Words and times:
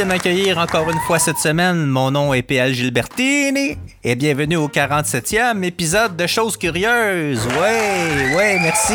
De 0.00 0.04
m'accueillir 0.06 0.56
encore 0.56 0.88
une 0.88 0.98
fois 1.00 1.18
cette 1.18 1.36
semaine. 1.36 1.84
Mon 1.84 2.10
nom 2.10 2.32
est 2.32 2.40
PL 2.40 2.72
Gilbertini 2.72 3.76
et 4.02 4.14
bienvenue 4.14 4.56
au 4.56 4.66
47e 4.66 5.62
épisode 5.62 6.16
de 6.16 6.26
Choses 6.26 6.56
curieuses. 6.56 7.46
Ouais, 7.48 8.34
ouais, 8.34 8.58
merci. 8.62 8.94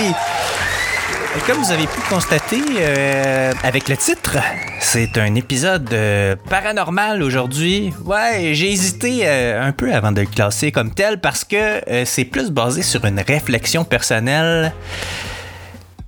Comme 1.46 1.60
vous 1.60 1.72
avez 1.72 1.86
pu 1.86 2.02
constater 2.10 2.60
euh, 2.80 3.54
avec 3.62 3.88
le 3.88 3.96
titre, 3.98 4.38
c'est 4.80 5.20
un 5.20 5.36
épisode 5.36 5.94
euh, 5.94 6.36
paranormal 6.50 7.22
aujourd'hui. 7.22 7.94
Ouais, 8.04 8.56
j'ai 8.56 8.72
hésité 8.72 9.28
euh, 9.28 9.64
un 9.64 9.74
peu 9.74 9.94
avant 9.94 10.12
de 10.12 10.22
le 10.22 10.28
classer 10.28 10.72
comme 10.72 10.92
tel 10.92 11.22
parce 11.22 11.44
que 11.44 11.82
c'est 12.06 12.26
plus 12.26 12.50
basé 12.50 12.82
sur 12.82 13.06
une 13.06 13.20
réflexion 13.20 13.84
personnelle 13.84 14.74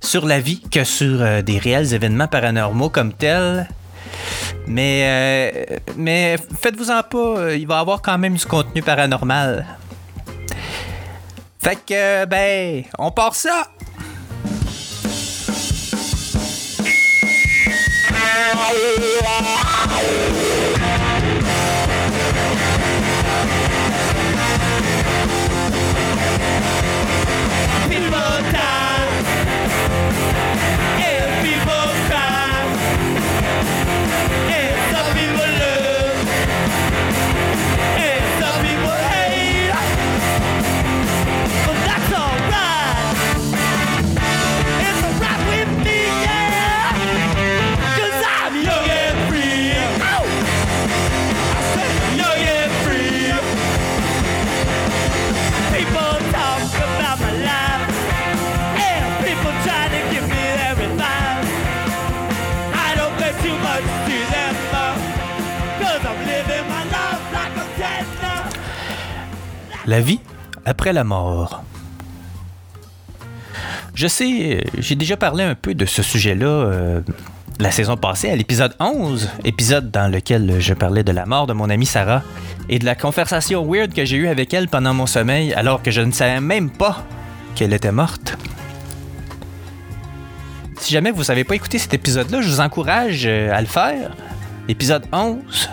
sur 0.00 0.26
la 0.26 0.40
vie 0.40 0.60
que 0.60 0.82
sur 0.82 1.42
des 1.44 1.58
réels 1.58 1.94
événements 1.94 2.26
paranormaux 2.26 2.88
comme 2.88 3.12
tels. 3.12 3.68
Mais, 4.66 5.80
mais 5.96 6.36
faites-vous-en 6.60 7.02
pas, 7.02 7.54
il 7.54 7.66
va 7.66 7.76
y 7.76 7.80
avoir 7.80 8.02
quand 8.02 8.18
même 8.18 8.34
du 8.34 8.44
contenu 8.44 8.82
paranormal. 8.82 9.66
Fait 11.60 11.78
que, 11.86 12.24
ben, 12.26 12.84
on 12.98 13.10
part 13.10 13.34
ça! 13.34 13.68
Après 70.68 70.92
la 70.92 71.04
mort. 71.04 71.64
Je 73.94 74.06
sais, 74.06 74.62
j'ai 74.78 74.94
déjà 74.94 75.16
parlé 75.16 75.42
un 75.42 75.54
peu 75.54 75.74
de 75.74 75.86
ce 75.86 76.02
sujet-là 76.02 76.46
euh, 76.46 77.00
la 77.58 77.72
saison 77.72 77.96
passée, 77.96 78.30
à 78.30 78.36
l'épisode 78.36 78.74
11, 78.78 79.28
épisode 79.44 79.90
dans 79.90 80.12
lequel 80.12 80.60
je 80.60 80.74
parlais 80.74 81.02
de 81.02 81.10
la 81.10 81.26
mort 81.26 81.46
de 81.48 81.52
mon 81.52 81.68
amie 81.70 81.86
Sarah 81.86 82.22
et 82.68 82.78
de 82.78 82.84
la 82.84 82.94
conversation 82.94 83.66
weird 83.68 83.92
que 83.92 84.04
j'ai 84.04 84.16
eue 84.16 84.28
avec 84.28 84.54
elle 84.54 84.68
pendant 84.68 84.94
mon 84.94 85.06
sommeil 85.06 85.52
alors 85.54 85.82
que 85.82 85.90
je 85.90 86.02
ne 86.02 86.12
savais 86.12 86.40
même 86.40 86.70
pas 86.70 87.04
qu'elle 87.56 87.72
était 87.72 87.90
morte. 87.90 88.36
Si 90.78 90.92
jamais 90.92 91.10
vous 91.10 91.24
n'avez 91.24 91.42
pas 91.42 91.56
écouté 91.56 91.78
cet 91.78 91.94
épisode-là, 91.94 92.40
je 92.40 92.48
vous 92.48 92.60
encourage 92.60 93.24
euh, 93.26 93.52
à 93.52 93.60
le 93.60 93.66
faire. 93.66 94.14
Épisode 94.68 95.06
11, 95.12 95.68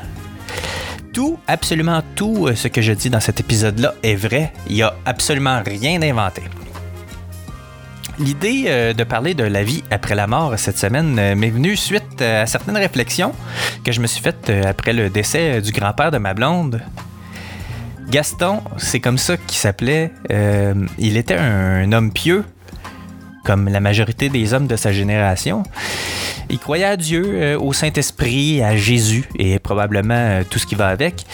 tout, 1.16 1.40
absolument 1.48 2.02
tout 2.16 2.48
euh, 2.48 2.56
ce 2.56 2.68
que 2.68 2.82
je 2.82 2.92
dis 2.92 3.10
dans 3.10 3.22
cet 3.22 3.40
épisode-là 3.40 3.96
est 4.04 4.16
vrai. 4.16 4.52
Il 4.68 4.76
n'y 4.76 4.84
a 4.84 4.94
absolument 5.06 5.64
rien 5.66 6.02
inventé. 6.02 6.42
L'idée 8.20 8.66
euh, 8.68 8.94
de 8.94 9.04
parler 9.06 9.34
de 9.34 9.46
la 9.46 9.64
vie 9.64 9.82
après 9.92 10.14
la 10.14 10.28
mort 10.28 10.60
cette 10.60 10.78
semaine 10.78 11.18
euh, 11.18 11.34
m'est 11.34 11.50
venue 11.50 11.78
suite 11.78 12.22
à 12.22 12.46
certaines 12.46 12.76
réflexions 12.76 13.32
que 13.86 13.94
je 13.94 14.02
me 14.02 14.08
suis 14.08 14.22
faites 14.22 14.50
après 14.50 14.92
le 14.92 15.10
décès 15.10 15.62
du 15.62 15.72
grand-père 15.72 16.12
de 16.12 16.18
ma 16.18 16.34
blonde. 16.34 16.82
Gaston, 18.10 18.62
c'est 18.76 19.00
comme 19.00 19.18
ça 19.18 19.38
qu'il 19.38 19.58
s'appelait. 19.58 20.12
il 21.00 21.18
était 21.18 21.38
un 21.38 21.92
homme 21.94 22.12
pieux, 22.12 22.44
comme 23.46 23.70
la 23.70 23.80
majorité 23.80 24.28
des 24.28 24.54
hommes 24.54 24.68
de 24.68 24.76
sa 24.76 24.92
génération. 24.92 25.64
Il 26.50 26.60
croyait 26.60 26.86
à 26.86 26.98
Dieu, 26.98 27.24
euh, 27.26 27.60
au 27.60 27.74
Saint-Esprit, 27.74 28.62
à 28.62 28.76
Jésus 28.76 29.28
et 29.38 29.58
probablement 29.60 30.14
euh, 30.14 30.44
tout 30.48 30.60
ce 30.60 30.66
qui 30.66 30.76
va 30.76 30.90
avec. 30.90 31.26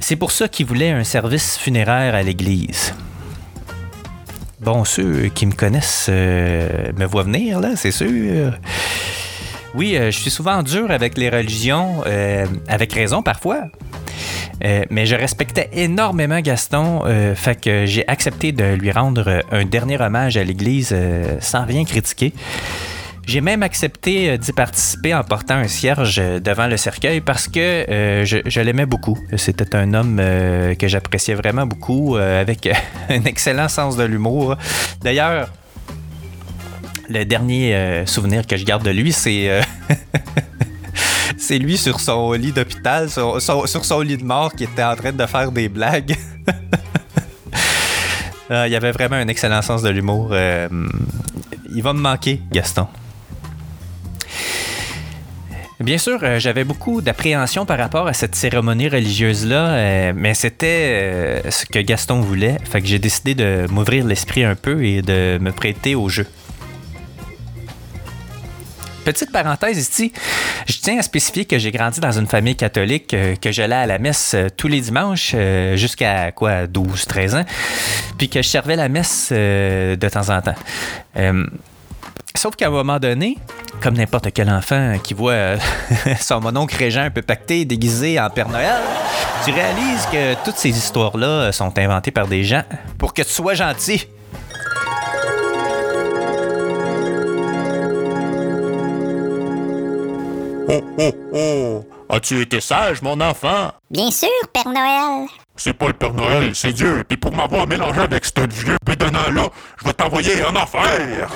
C'est 0.00 0.16
pour 0.16 0.32
ça 0.32 0.48
qu'il 0.48 0.66
voulait 0.66 0.90
un 0.90 1.04
service 1.04 1.56
funéraire 1.56 2.14
à 2.14 2.22
l'église. 2.22 2.94
Bon, 4.60 4.84
ceux 4.84 5.28
qui 5.34 5.46
me 5.46 5.52
connaissent 5.52 6.06
euh, 6.08 6.92
me 6.96 7.06
voient 7.06 7.22
venir, 7.22 7.58
là, 7.60 7.70
c'est 7.76 7.90
sûr. 7.90 8.52
Oui, 9.74 9.96
je 9.96 10.10
suis 10.10 10.30
souvent 10.30 10.62
dur 10.62 10.90
avec 10.90 11.16
les 11.16 11.30
religions, 11.30 12.02
avec 12.68 12.92
raison 12.92 13.22
parfois. 13.22 13.68
mais 14.90 15.06
je 15.06 15.16
respectais 15.16 15.70
énormément 15.72 16.40
Gaston, 16.40 17.02
fait 17.34 17.58
que 17.58 17.86
j'ai 17.86 18.06
accepté 18.06 18.52
de 18.52 18.74
lui 18.74 18.92
rendre 18.92 19.42
un 19.50 19.64
dernier 19.64 19.98
hommage 19.98 20.36
à 20.36 20.44
l'Église 20.44 20.94
sans 21.40 21.64
rien 21.64 21.84
critiquer. 21.86 22.34
J'ai 23.26 23.40
même 23.40 23.62
accepté 23.62 24.30
euh, 24.30 24.36
d'y 24.36 24.52
participer 24.52 25.14
en 25.14 25.22
portant 25.22 25.54
un 25.54 25.68
cierge 25.68 26.18
euh, 26.18 26.40
devant 26.40 26.66
le 26.66 26.76
cercueil 26.76 27.20
parce 27.20 27.46
que 27.46 27.60
euh, 27.60 28.24
je, 28.24 28.60
l'aimais 28.60 28.86
beaucoup. 28.86 29.16
C'était 29.36 29.76
un 29.76 29.94
homme 29.94 30.16
que 30.16 30.88
j'appréciais 30.88 31.34
vraiment 31.34 31.66
beaucoup, 31.66 32.16
avec 32.16 32.68
un 33.08 33.24
excellent 33.24 33.68
sens 33.68 33.96
de 33.96 34.04
l'humour. 34.04 34.56
D'ailleurs, 35.00 35.48
le 37.08 37.24
dernier 37.24 38.04
souvenir 38.06 38.46
que 38.46 38.56
je 38.56 38.64
garde 38.64 38.84
de 38.84 38.90
lui, 38.90 39.12
c'est... 39.12 39.60
c'est 41.36 41.58
lui 41.58 41.76
sur 41.76 42.00
son 42.00 42.32
lit 42.32 42.52
d'hôpital, 42.52 43.10
sur, 43.10 43.40
son 43.40 44.00
lit 44.00 44.16
de 44.16 44.24
mort, 44.24 44.54
qui 44.54 44.64
était 44.64 44.84
en 44.84 44.94
train 44.94 45.12
de 45.12 45.26
faire 45.26 45.50
des 45.50 45.68
blagues. 45.68 46.16
il 48.50 48.74
avait 48.74 48.92
vraiment 48.92 49.16
un 49.16 49.28
excellent 49.28 49.62
sens 49.62 49.82
de 49.82 49.90
l'humour. 49.90 50.34
il 50.34 51.82
va 51.82 51.92
me 51.92 52.00
manquer, 52.00 52.40
Gaston. 52.52 52.86
Bien 55.82 55.98
sûr, 55.98 56.20
euh, 56.22 56.38
j'avais 56.38 56.62
beaucoup 56.62 57.00
d'appréhension 57.00 57.66
par 57.66 57.76
rapport 57.76 58.06
à 58.06 58.12
cette 58.12 58.36
cérémonie 58.36 58.88
religieuse-là, 58.88 59.70
euh, 59.70 60.12
mais 60.14 60.32
c'était 60.32 60.66
euh, 61.46 61.50
ce 61.50 61.66
que 61.66 61.80
Gaston 61.80 62.20
voulait. 62.20 62.56
Fait 62.70 62.80
que 62.80 62.86
j'ai 62.86 63.00
décidé 63.00 63.34
de 63.34 63.66
m'ouvrir 63.68 64.04
l'esprit 64.06 64.44
un 64.44 64.54
peu 64.54 64.84
et 64.84 65.02
de 65.02 65.38
me 65.40 65.50
prêter 65.50 65.96
au 65.96 66.08
jeu. 66.08 66.26
Petite 69.04 69.32
parenthèse 69.32 69.76
ici, 69.76 70.12
je 70.68 70.78
tiens 70.78 71.00
à 71.00 71.02
spécifier 71.02 71.46
que 71.46 71.58
j'ai 71.58 71.72
grandi 71.72 71.98
dans 71.98 72.16
une 72.16 72.28
famille 72.28 72.54
catholique, 72.54 73.16
que 73.40 73.50
j'allais 73.50 73.74
à 73.74 73.86
la 73.86 73.98
messe 73.98 74.36
tous 74.56 74.68
les 74.68 74.80
dimanches 74.80 75.34
jusqu'à 75.74 76.30
quoi 76.30 76.66
12-13 76.66 77.40
ans, 77.40 77.44
puis 78.16 78.28
que 78.28 78.40
je 78.40 78.46
servais 78.46 78.76
la 78.76 78.88
messe 78.88 79.32
de 79.32 80.08
temps 80.08 80.28
en 80.28 80.40
temps. 80.40 80.54
Sauf 82.36 82.56
qu'à 82.56 82.68
un 82.68 82.70
moment 82.70 82.98
donné, 82.98 83.36
comme 83.82 83.94
n'importe 83.94 84.32
quel 84.32 84.50
enfant 84.50 84.96
qui 85.02 85.14
voit 85.14 85.32
euh, 85.32 85.58
son 86.20 86.40
mononcle 86.40 86.76
régent 86.76 87.02
un 87.02 87.10
peu 87.10 87.22
pacté, 87.22 87.64
déguisé 87.64 88.18
en 88.20 88.30
Père 88.30 88.48
Noël, 88.48 88.80
tu 89.44 89.50
réalises 89.50 90.06
que 90.10 90.34
toutes 90.44 90.56
ces 90.56 90.70
histoires-là 90.70 91.52
sont 91.52 91.78
inventées 91.78 92.10
par 92.10 92.26
des 92.26 92.44
gens 92.44 92.62
pour 92.98 93.14
que 93.14 93.22
tu 93.22 93.30
sois 93.30 93.54
gentil. 93.54 94.06
Oh, 100.68 100.80
oh, 100.98 101.12
oh! 101.34 101.84
As-tu 102.08 102.40
été 102.42 102.60
sage, 102.60 103.02
mon 103.02 103.20
enfant? 103.20 103.72
Bien 103.90 104.10
sûr, 104.10 104.28
Père 104.52 104.68
Noël. 104.68 105.26
C'est 105.56 105.72
pas 105.72 105.88
le 105.88 105.92
Père 105.92 106.14
Noël, 106.14 106.54
c'est 106.54 106.72
Dieu. 106.72 107.04
Puis 107.08 107.16
pour 107.16 107.34
m'avoir 107.34 107.66
mélangé 107.66 108.00
avec 108.00 108.24
ce 108.24 108.46
vieux 108.48 108.76
bédonnant-là, 108.86 109.48
je 109.80 109.84
vais 109.86 109.92
t'envoyer 109.94 110.44
en 110.44 110.54
enfer! 110.56 111.28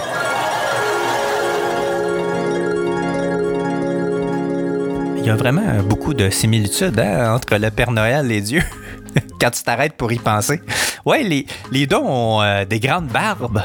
Y 5.27 5.31
a 5.31 5.35
vraiment 5.35 5.83
beaucoup 5.83 6.15
de 6.15 6.31
similitudes 6.31 7.01
hein, 7.01 7.35
entre 7.35 7.57
le 7.57 7.71
Père 7.71 7.91
Noël 7.91 8.31
et 8.31 8.41
Dieu. 8.41 8.63
Quand 9.41 9.51
tu 9.51 9.63
t'arrêtes 9.65 9.95
pour 9.95 10.13
y 10.13 10.19
penser. 10.19 10.61
Ouais, 11.05 11.25
les, 11.25 11.47
les 11.73 11.89
deux 11.89 11.97
ont 11.97 12.43
euh, 12.43 12.65
des 12.65 12.79
grandes 12.79 13.09
barbes. 13.09 13.61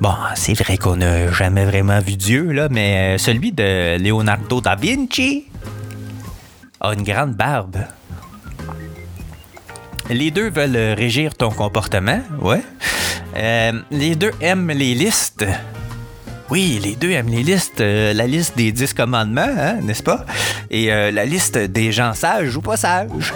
Bon, 0.00 0.14
c'est 0.34 0.54
vrai 0.54 0.76
qu'on 0.76 0.96
n'a 0.96 1.30
jamais 1.30 1.64
vraiment 1.64 2.00
vu 2.00 2.16
Dieu, 2.16 2.50
là, 2.50 2.68
mais 2.68 3.14
euh, 3.14 3.18
celui 3.18 3.52
de 3.52 3.96
Leonardo 3.98 4.60
da 4.60 4.74
Vinci 4.74 5.46
a 6.80 6.94
une 6.94 7.04
grande 7.04 7.34
barbe. 7.34 7.76
Les 10.08 10.32
deux 10.32 10.50
veulent 10.50 10.96
régir 10.98 11.36
ton 11.36 11.50
comportement, 11.50 12.22
ouais. 12.40 12.62
Euh, 13.36 13.72
les 13.92 14.16
deux 14.16 14.32
aiment 14.40 14.72
les 14.72 14.94
listes. 14.94 15.46
Oui, 16.50 16.80
les 16.82 16.96
deux 16.96 17.12
aiment 17.12 17.28
les 17.28 17.44
listes. 17.44 17.80
Euh, 17.80 18.12
la 18.12 18.26
liste 18.26 18.56
des 18.56 18.72
10 18.72 18.92
commandements, 18.94 19.46
hein, 19.56 19.74
n'est-ce 19.82 20.02
pas? 20.02 20.26
Et 20.70 20.92
euh, 20.92 21.12
la 21.12 21.24
liste 21.24 21.56
des 21.56 21.92
gens 21.92 22.12
sages 22.12 22.56
ou 22.56 22.60
pas 22.60 22.76
sages. 22.76 23.32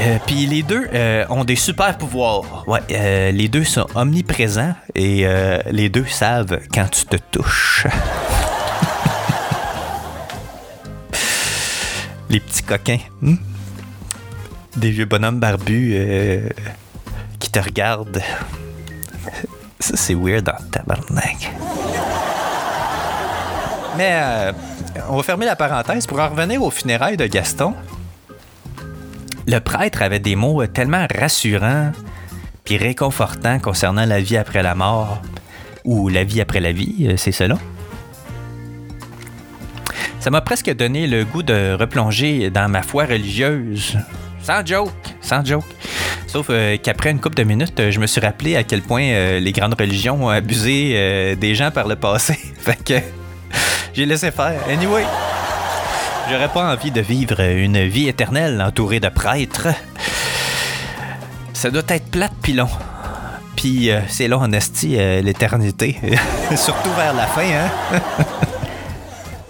Euh, 0.00 0.18
Puis 0.26 0.44
les 0.46 0.62
deux 0.62 0.90
ont 1.30 1.44
des 1.44 1.56
super 1.56 1.96
pouvoirs. 1.96 2.64
Ouais, 2.66 3.32
les 3.32 3.48
deux 3.48 3.64
sont 3.64 3.86
omniprésents 3.94 4.74
et 4.94 5.26
les 5.70 5.88
deux 5.88 6.04
savent 6.06 6.60
quand 6.72 6.88
tu 6.90 7.06
te 7.06 7.16
touches. 7.30 7.86
les 12.28 12.40
petits 12.40 12.62
coquins. 12.62 12.98
hmm? 13.22 13.36
Des 14.76 14.90
vieux 14.90 15.06
bonhommes 15.06 15.40
barbus 15.40 15.96
qui 17.38 17.50
te 17.50 17.58
regardent. 17.58 18.22
Ça, 19.82 19.96
c'est 19.96 20.14
weird 20.14 20.48
en 20.48 20.62
tabarnak. 20.70 21.50
Mais 23.98 24.12
euh, 24.12 24.52
on 25.08 25.16
va 25.16 25.22
fermer 25.24 25.44
la 25.44 25.56
parenthèse 25.56 26.06
pour 26.06 26.20
en 26.20 26.28
revenir 26.28 26.62
aux 26.62 26.70
funérailles 26.70 27.16
de 27.16 27.26
Gaston. 27.26 27.74
Le 29.48 29.58
prêtre 29.58 30.02
avait 30.02 30.20
des 30.20 30.36
mots 30.36 30.64
tellement 30.68 31.04
rassurants 31.12 31.90
puis 32.62 32.76
réconfortants 32.76 33.58
concernant 33.58 34.06
la 34.06 34.20
vie 34.20 34.36
après 34.36 34.62
la 34.62 34.76
mort 34.76 35.20
ou 35.84 36.08
la 36.08 36.22
vie 36.22 36.40
après 36.40 36.60
la 36.60 36.70
vie, 36.70 37.08
euh, 37.08 37.16
c'est 37.16 37.32
cela. 37.32 37.58
Ça 40.20 40.30
m'a 40.30 40.42
presque 40.42 40.72
donné 40.72 41.08
le 41.08 41.24
goût 41.24 41.42
de 41.42 41.76
replonger 41.76 42.50
dans 42.50 42.68
ma 42.68 42.82
foi 42.82 43.06
religieuse. 43.06 43.98
Sans 44.44 44.64
joke, 44.64 44.92
sans 45.20 45.44
joke. 45.44 45.64
Sauf 46.32 46.46
euh, 46.48 46.78
qu'après 46.82 47.10
une 47.10 47.20
couple 47.20 47.36
de 47.36 47.42
minutes, 47.42 47.78
euh, 47.78 47.90
je 47.90 48.00
me 48.00 48.06
suis 48.06 48.18
rappelé 48.18 48.56
à 48.56 48.62
quel 48.64 48.80
point 48.80 49.02
euh, 49.02 49.38
les 49.38 49.52
grandes 49.52 49.78
religions 49.78 50.24
ont 50.24 50.28
abusé 50.30 51.36
des 51.36 51.54
gens 51.54 51.70
par 51.70 51.86
le 51.86 51.94
passé. 51.94 52.32
fait 52.58 52.82
que 52.82 52.94
j'ai 53.92 54.06
laissé 54.06 54.30
faire. 54.30 54.58
Anyway, 54.66 55.04
j'aurais 56.30 56.48
pas 56.48 56.72
envie 56.72 56.90
de 56.90 57.02
vivre 57.02 57.38
une 57.38 57.86
vie 57.86 58.08
éternelle 58.08 58.62
entourée 58.62 58.98
de 58.98 59.10
prêtres. 59.10 59.68
Ça 61.52 61.70
doit 61.70 61.82
être 61.88 62.10
plate 62.10 62.32
pis 62.40 62.54
long. 62.54 62.70
Puis 63.54 63.90
c'est 64.08 64.26
long 64.26 64.40
en 64.40 64.52
esti, 64.52 64.96
l'éternité. 65.22 65.98
Surtout 66.56 66.92
vers 66.96 67.12
la 67.12 67.26
fin, 67.26 67.42
hein? 67.42 68.51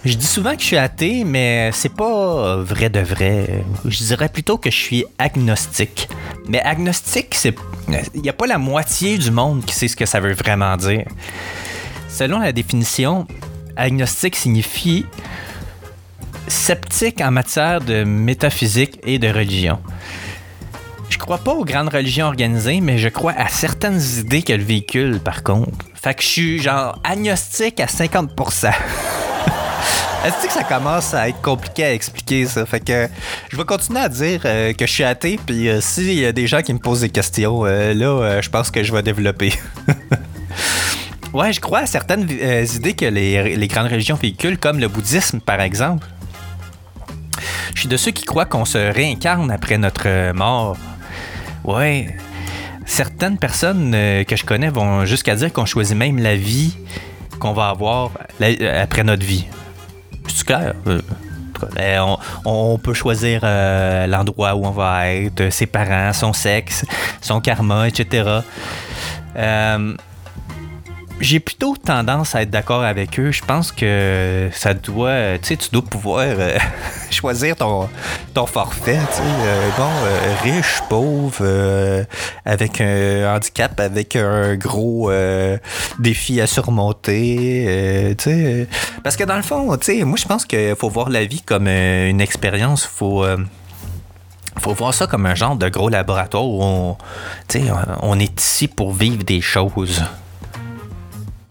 Je 0.05 0.15
dis 0.15 0.27
souvent 0.27 0.57
que 0.57 0.63
je 0.63 0.67
suis 0.67 0.77
athée, 0.77 1.23
mais 1.23 1.71
c'est 1.73 1.95
pas 1.95 2.57
vrai 2.57 2.91
de 2.91 2.99
vrai. 2.99 3.65
Je 3.85 3.99
dirais 3.99 4.29
plutôt 4.29 4.59
que 4.59 4.69
je 4.69 4.77
suis 4.77 5.05
agnostique. 5.17 6.09
Mais 6.49 6.61
agnostique, 6.61 7.35
c'est. 7.37 7.55
Il 8.15 8.23
n'y 8.23 8.29
a 8.29 8.33
pas 8.33 8.49
la 8.49 8.59
moitié 8.59 9.17
du 9.17 9.31
monde 9.31 9.65
qui 9.65 9.75
sait 9.75 9.87
ce 9.87 9.95
que 9.95 10.07
ça 10.07 10.19
veut 10.19 10.33
vraiment 10.33 10.77
dire. 10.77 11.07
Selon 12.09 12.41
la 12.41 12.51
définition, 12.51 13.29
agnostique 13.77 14.35
signifie 14.35 15.07
sceptique 16.49 17.21
en 17.21 17.31
matière 17.31 17.81
de 17.81 18.03
métaphysique 18.03 18.99
et 19.05 19.21
de 19.21 19.29
religion. 19.29 19.79
Je 21.11 21.19
crois 21.19 21.39
pas 21.39 21.53
aux 21.53 21.65
grandes 21.65 21.91
religions 21.91 22.27
organisées, 22.27 22.81
mais 22.81 22.99
je 22.99 23.09
crois 23.09 23.35
à 23.37 23.47
certaines 23.47 24.01
idées 24.19 24.43
qu'elles 24.43 24.63
véhiculent, 24.63 25.21
par 25.21 25.45
contre. 25.45 25.87
Fait 25.95 26.15
que 26.15 26.23
je 26.23 26.29
suis 26.29 26.59
genre 26.59 26.99
agnostique 27.05 27.79
à 27.79 27.87
50%. 27.87 28.73
Est-ce 30.25 30.47
que 30.47 30.53
ça 30.53 30.63
commence 30.63 31.15
à 31.15 31.29
être 31.29 31.43
compliqué 31.43 31.85
à 31.85 31.93
expliquer 31.93 32.47
ça? 32.47 32.65
Fait 32.65 32.79
que 32.79 33.09
je 33.51 33.57
vais 33.57 33.65
continuer 33.65 33.99
à 33.99 34.09
dire 34.09 34.43
euh, 34.45 34.73
que 34.73 34.87
je 34.87 34.93
suis 34.93 35.03
athée, 35.03 35.37
puis 35.45 35.69
euh, 35.69 35.81
s'il 35.81 36.13
y 36.13 36.25
a 36.25 36.31
des 36.31 36.47
gens 36.47 36.63
qui 36.63 36.73
me 36.73 36.79
posent 36.79 37.01
des 37.01 37.09
questions, 37.09 37.67
euh, 37.67 37.93
là, 37.93 38.07
euh, 38.07 38.41
je 38.41 38.49
pense 38.49 38.71
que 38.71 38.85
je 38.85 38.93
vais 38.93 39.03
développer. 39.03 39.53
ouais, 41.33 41.53
je 41.53 41.61
crois 41.61 41.81
à 41.81 41.87
certaines 41.87 42.29
idées 42.31 42.95
que 42.95 43.07
les, 43.07 43.57
les 43.57 43.67
grandes 43.67 43.89
religions 43.89 44.15
véhiculent, 44.15 44.59
comme 44.59 44.79
le 44.79 44.87
bouddhisme, 44.87 45.41
par 45.41 45.61
exemple. 45.61 46.07
Je 47.75 47.81
suis 47.81 47.89
de 47.89 47.97
ceux 47.97 48.13
qui 48.13 48.25
croient 48.25 48.47
qu'on 48.47 48.65
se 48.65 48.79
réincarne 48.79 49.51
après 49.51 49.77
notre 49.77 50.33
mort. 50.35 50.77
Ouais. 51.65 52.17
Certaines 52.87 53.39
personnes 53.39 53.91
que 53.91 54.37
je 54.37 54.45
connais 54.45 54.69
vont 54.69 55.05
jusqu'à 55.05 55.35
dire 55.35 55.53
qu'on 55.53 55.67
choisit 55.67 55.97
même 55.97 56.19
la 56.19 56.37
vie 56.37 56.77
qu'on 57.41 57.55
va 57.55 57.71
avoir 57.71 58.13
après 58.81 59.03
notre 59.03 59.25
vie. 59.25 59.47
Clair. 60.45 60.75
Euh, 60.87 61.01
euh, 61.79 62.17
on, 62.45 62.79
peut 62.79 62.95
choisir 62.95 63.41
euh, 63.45 64.07
l'endroit 64.07 64.55
où 64.55 64.65
on 64.67 64.71
va 64.71 65.13
être, 65.13 65.51
ses 65.51 65.67
parents, 65.67 66.13
son 66.13 66.33
sexe, 66.33 66.85
son 67.21 67.41
karma, 67.41 67.89
etc. 67.89 68.41
j'ai 71.21 71.39
plutôt 71.39 71.77
tendance 71.77 72.35
à 72.35 72.43
être 72.43 72.51
d'accord 72.51 72.83
avec 72.83 73.19
eux. 73.21 73.31
Je 73.31 73.43
pense 73.45 73.71
que 73.71 74.51
ça 74.53 74.75
doit, 74.75 75.39
tu 75.39 75.49
sais, 75.49 75.57
tu 75.57 75.69
dois 75.71 75.83
pouvoir 75.83 76.25
euh, 76.27 76.59
choisir 77.11 77.55
ton, 77.57 77.89
ton 78.35 78.47
forfait, 78.47 78.99
tu 79.11 79.17
sais, 79.19 79.23
euh, 79.23 79.69
bon, 79.77 79.89
euh, 80.05 80.35
riche, 80.43 80.81
pauvre, 80.89 81.37
euh, 81.43 82.05
avec 82.45 82.81
un 82.81 83.35
handicap, 83.37 83.79
avec 83.79 84.17
un 84.17 84.57
gros 84.57 85.11
euh, 85.11 85.59
défi 86.01 86.41
à 86.41 86.47
surmonter, 86.49 87.65
euh, 87.69 88.15
tu 88.17 88.25
sais. 88.25 88.31
euh, 88.45 88.65
Parce 89.05 89.17
que 89.17 89.25
dans 89.25 89.37
le 89.37 89.43
fond, 89.43 89.77
tu 89.77 89.99
sais, 89.99 90.05
moi 90.05 90.17
je 90.19 90.27
pense 90.27 90.45
qu'il 90.45 90.75
faut 90.77 90.89
voir 90.89 91.09
la 91.09 91.25
vie 91.25 91.43
comme 91.43 91.69
euh, 91.69 92.09
une 92.09 92.21
expérience, 92.21 92.85
faut... 92.85 93.25
euh, 93.25 93.37
faut 94.59 94.75
voir 94.75 94.93
ça 94.93 95.07
comme 95.07 95.25
un 95.27 95.35
genre 95.35 95.57
de 95.57 95.69
gros 95.69 95.89
laboratoire 95.89 96.45
où 96.45 96.97
on 98.03 98.19
est 98.21 98.41
ici 98.41 98.69
pour 98.69 98.93
vivre 98.93 99.25
des 99.25 99.41
choses. 99.41 100.03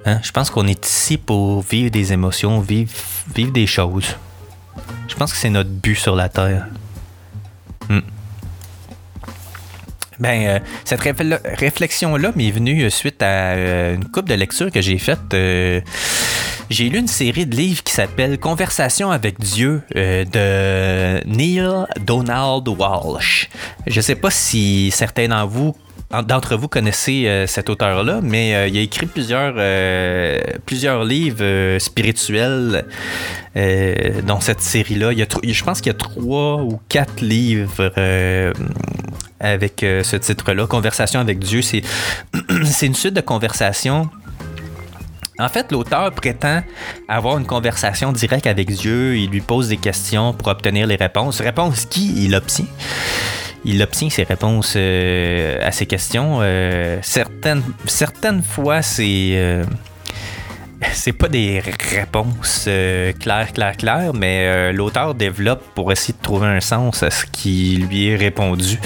Hein? 0.05 0.20
Je 0.24 0.31
pense 0.31 0.50
qu'on 0.50 0.67
est 0.67 0.86
ici 0.86 1.17
pour 1.17 1.62
vivre 1.62 1.91
des 1.91 2.12
émotions, 2.13 2.60
vivre, 2.60 2.91
des 3.36 3.67
choses. 3.67 4.15
Je 5.08 5.15
pense 5.15 5.31
que 5.31 5.38
c'est 5.38 5.50
notre 5.50 5.70
but 5.70 5.96
sur 5.96 6.15
la 6.15 6.29
Terre. 6.29 6.67
Hmm. 7.89 8.00
Ben, 10.20 10.48
euh, 10.48 10.60
cette 10.86 11.01
réfle- 11.01 11.39
réflexion-là 11.43 12.31
m'est 12.36 12.51
venue 12.51 12.84
euh, 12.84 12.89
suite 12.91 13.22
à 13.24 13.53
euh, 13.53 13.96
une 13.96 14.05
couple 14.05 14.29
de 14.29 14.36
lectures 14.36 14.72
que 14.72 14.79
j'ai 14.81 14.98
faites. 15.00 15.34
euh, 15.34 15.81
j'ai 16.70 16.89
lu 16.89 17.00
une 17.00 17.08
série 17.08 17.46
de 17.46 17.55
livres 17.55 17.84
qui 17.84 17.91
s'appelle 17.91 18.39
Conversation 18.39 19.12
avec 19.12 19.39
Dieu 19.41 19.81
de 19.93 21.22
Neil 21.27 21.67
Donald 22.00 22.65
Walsh. 22.70 23.50
Je 23.88 24.00
sais 24.00 24.15
pas 24.15 24.31
si 24.31 24.89
certains 24.91 25.27
d'entre 25.27 25.48
vous 25.51 25.75
d'entre 26.27 26.55
vous 26.55 26.67
connaissez 26.67 27.25
euh, 27.27 27.47
cet 27.47 27.69
auteur-là, 27.69 28.19
mais 28.21 28.55
euh, 28.55 28.67
il 28.67 28.77
a 28.77 28.81
écrit 28.81 29.05
plusieurs, 29.05 29.53
euh, 29.57 30.39
plusieurs 30.65 31.03
livres 31.03 31.77
spirituels 31.79 32.85
dans 34.25 34.39
cette 34.39 34.61
série-là. 34.61 35.11
Je 35.43 35.63
pense 35.63 35.81
qu'il 35.81 35.91
y 35.91 35.95
a 35.95 35.97
trois 35.97 36.61
ou 36.61 36.79
quatre 36.87 37.21
livres 37.21 37.91
avec 39.39 39.79
ce 39.81 40.15
titre-là, 40.15 40.67
Conversation 40.67 41.19
avec 41.19 41.39
Dieu. 41.39 41.61
C'est 42.63 42.85
une 42.85 42.95
suite 42.95 43.13
de 43.13 43.21
conversations 43.21 44.09
en 45.39 45.49
fait, 45.49 45.71
l'auteur 45.71 46.11
prétend 46.11 46.61
avoir 47.07 47.39
une 47.39 47.47
conversation 47.47 48.11
directe 48.11 48.45
avec 48.45 48.69
Dieu. 48.69 49.17
Il 49.17 49.31
lui 49.31 49.41
pose 49.41 49.69
des 49.69 49.77
questions 49.77 50.33
pour 50.33 50.49
obtenir 50.49 50.85
les 50.85 50.97
réponses. 50.97 51.41
Réponses 51.41 51.85
qui? 51.85 52.25
Il 52.25 52.35
obtient. 52.35 52.67
Il 53.63 53.81
obtient 53.83 54.09
ses 54.09 54.23
réponses 54.23 54.73
euh, 54.75 55.59
à 55.65 55.71
ces 55.71 55.85
questions. 55.85 56.39
Euh, 56.41 56.97
certaines, 57.01 57.63
certaines 57.85 58.41
fois, 58.41 58.81
c'est. 58.81 59.31
euh, 59.33 59.63
c'est 60.93 61.13
pas 61.13 61.27
des 61.27 61.59
réponses 61.59 62.65
euh, 62.67 63.13
claires, 63.13 63.53
claires, 63.53 63.77
claires, 63.77 64.13
mais 64.15 64.73
l'auteur 64.73 65.13
développe 65.13 65.63
pour 65.75 65.91
essayer 65.91 66.15
de 66.17 66.23
trouver 66.23 66.47
un 66.47 66.59
sens 66.59 67.03
à 67.03 67.11
ce 67.11 67.25
qui 67.25 67.77
lui 67.87 68.07
est 68.07 68.15
répondu. 68.15 68.79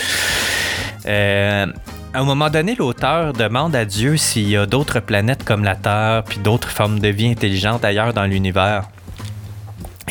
À 1.06 2.20
un 2.20 2.24
moment 2.24 2.50
donné, 2.50 2.76
l'auteur 2.76 3.34
demande 3.34 3.76
à 3.76 3.86
Dieu 3.86 4.18
s'il 4.18 4.50
y 4.50 4.58
a 4.58 4.66
d'autres 4.66 5.00
planètes 5.00 5.44
comme 5.44 5.64
la 5.64 5.76
Terre, 5.76 6.24
puis 6.26 6.40
d'autres 6.40 6.70
formes 6.70 7.00
de 7.00 7.10
vie 7.10 7.28
intelligentes 7.28 7.86
ailleurs 7.86 8.14
dans 8.14 8.24
l'univers. 8.26 8.88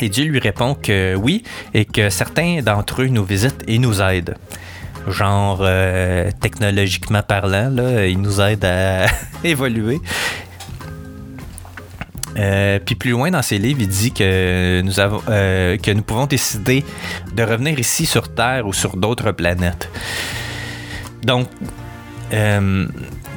Et 0.01 0.09
Dieu 0.09 0.25
lui 0.25 0.39
répond 0.39 0.75
que 0.75 1.15
oui, 1.15 1.43
et 1.73 1.85
que 1.85 2.09
certains 2.09 2.61
d'entre 2.61 3.03
eux 3.03 3.07
nous 3.07 3.23
visitent 3.23 3.63
et 3.67 3.79
nous 3.79 4.01
aident. 4.01 4.35
Genre, 5.07 5.59
euh, 5.61 6.31
technologiquement 6.41 7.21
parlant, 7.21 7.69
là, 7.69 8.07
ils 8.07 8.19
nous 8.19 8.41
aident 8.41 8.65
à 8.65 9.05
évoluer. 9.43 9.99
Euh, 12.37 12.79
puis 12.83 12.95
plus 12.95 13.11
loin 13.11 13.31
dans 13.31 13.41
ses 13.41 13.57
livres, 13.57 13.81
il 13.81 13.87
dit 13.87 14.11
que 14.11 14.81
nous, 14.81 14.99
avons, 14.99 15.21
euh, 15.29 15.77
que 15.77 15.91
nous 15.91 16.01
pouvons 16.01 16.25
décider 16.25 16.83
de 17.33 17.43
revenir 17.43 17.79
ici 17.79 18.05
sur 18.05 18.33
Terre 18.33 18.67
ou 18.67 18.73
sur 18.73 18.97
d'autres 18.97 19.31
planètes. 19.31 19.89
Donc, 21.23 21.47
euh, 22.33 22.87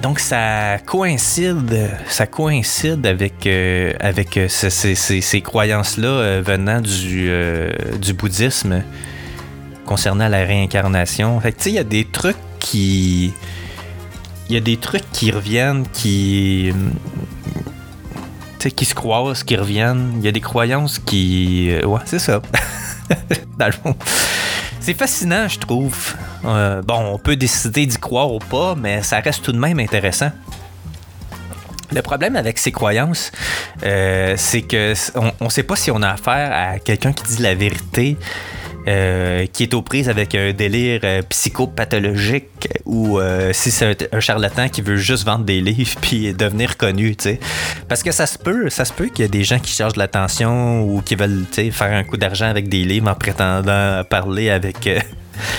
donc 0.02 0.18
ça 0.18 0.78
coïncide, 0.86 1.90
ça 2.08 2.26
coïncide 2.26 3.04
avec, 3.06 3.46
euh, 3.46 3.92
avec 4.00 4.36
euh, 4.36 4.48
ce- 4.48 4.70
ces, 4.70 4.94
ces- 4.94 5.20
ces 5.20 5.40
croyances-là 5.40 6.40
venant 6.40 6.80
du, 6.80 7.30
du 8.00 8.12
bouddhisme 8.14 8.82
concernant 9.84 10.28
la 10.28 10.44
réincarnation. 10.44 11.38
Fait 11.40 11.52
que 11.52 11.58
tu 11.58 11.64
sais, 11.64 11.70
il 11.70 11.74
y 11.76 11.78
a 11.78 11.84
des 11.84 12.04
trucs 12.04 12.36
qui. 12.60 13.32
Il 14.50 14.54
y 14.54 14.56
a 14.56 14.60
des 14.60 14.78
trucs 14.78 15.10
qui 15.12 15.30
reviennent 15.30 15.86
qui. 15.92 16.72
qui 18.74 18.84
se 18.84 18.94
croisent, 18.94 19.42
qui 19.44 19.56
reviennent. 19.56 20.12
Il 20.18 20.24
y 20.24 20.28
a 20.28 20.32
des 20.32 20.40
croyances 20.40 20.98
qui. 20.98 21.70
ouais, 21.84 22.00
c'est 22.06 22.18
ça. 22.18 22.40
Dans 23.58 23.66
le 23.66 23.72
fond. 23.72 23.94
C'est 24.88 24.94
fascinant, 24.94 25.46
je 25.48 25.58
trouve. 25.58 26.14
Euh, 26.46 26.80
bon, 26.80 27.12
on 27.12 27.18
peut 27.18 27.36
décider 27.36 27.84
d'y 27.84 27.98
croire 27.98 28.32
ou 28.32 28.38
pas, 28.38 28.74
mais 28.74 29.02
ça 29.02 29.20
reste 29.20 29.44
tout 29.44 29.52
de 29.52 29.58
même 29.58 29.78
intéressant. 29.80 30.30
Le 31.92 32.00
problème 32.00 32.36
avec 32.36 32.56
ces 32.56 32.72
croyances, 32.72 33.30
euh, 33.82 34.32
c'est 34.38 34.62
que 34.62 34.94
on 35.40 35.44
ne 35.44 35.50
sait 35.50 35.62
pas 35.62 35.76
si 35.76 35.90
on 35.90 36.00
a 36.00 36.08
affaire 36.08 36.50
à 36.54 36.78
quelqu'un 36.78 37.12
qui 37.12 37.22
dit 37.24 37.42
la 37.42 37.54
vérité, 37.54 38.16
euh, 38.88 39.44
qui 39.52 39.64
est 39.64 39.74
aux 39.74 39.82
prises 39.82 40.08
avec 40.08 40.34
un 40.34 40.54
délire 40.54 41.00
euh, 41.04 41.20
psychopathologique, 41.28 42.68
ou 42.86 43.18
euh, 43.20 43.52
si 43.52 43.70
c'est 43.70 44.08
un, 44.14 44.20
charlatan 44.20 44.70
qui 44.70 44.80
veut 44.80 44.96
juste 44.96 45.26
vendre 45.26 45.44
des 45.44 45.60
livres 45.60 45.96
puis 46.00 46.32
devenir 46.32 46.78
connu, 46.78 47.14
tu 47.14 47.24
sais. 47.24 47.40
Parce 47.86 48.02
que 48.02 48.12
ça 48.12 48.24
se 48.24 48.38
peut, 48.38 48.70
ça 48.70 48.86
se 48.86 48.94
peut 48.94 49.08
qu'il 49.08 49.26
y 49.26 49.28
a 49.28 49.30
des 49.30 49.44
gens 49.44 49.58
qui 49.58 49.72
cherchent 49.72 49.92
de 49.92 49.98
l'attention 49.98 50.84
ou 50.84 51.02
qui 51.02 51.16
veulent, 51.16 51.44
tu 51.52 51.64
sais, 51.64 51.70
faire 51.70 51.92
un 51.92 52.02
coup 52.02 52.16
d'argent 52.16 52.46
avec 52.46 52.70
des 52.70 52.84
livres 52.84 53.10
en 53.10 53.14
prétendant 53.14 54.02
parler 54.04 54.48
avec, 54.48 54.88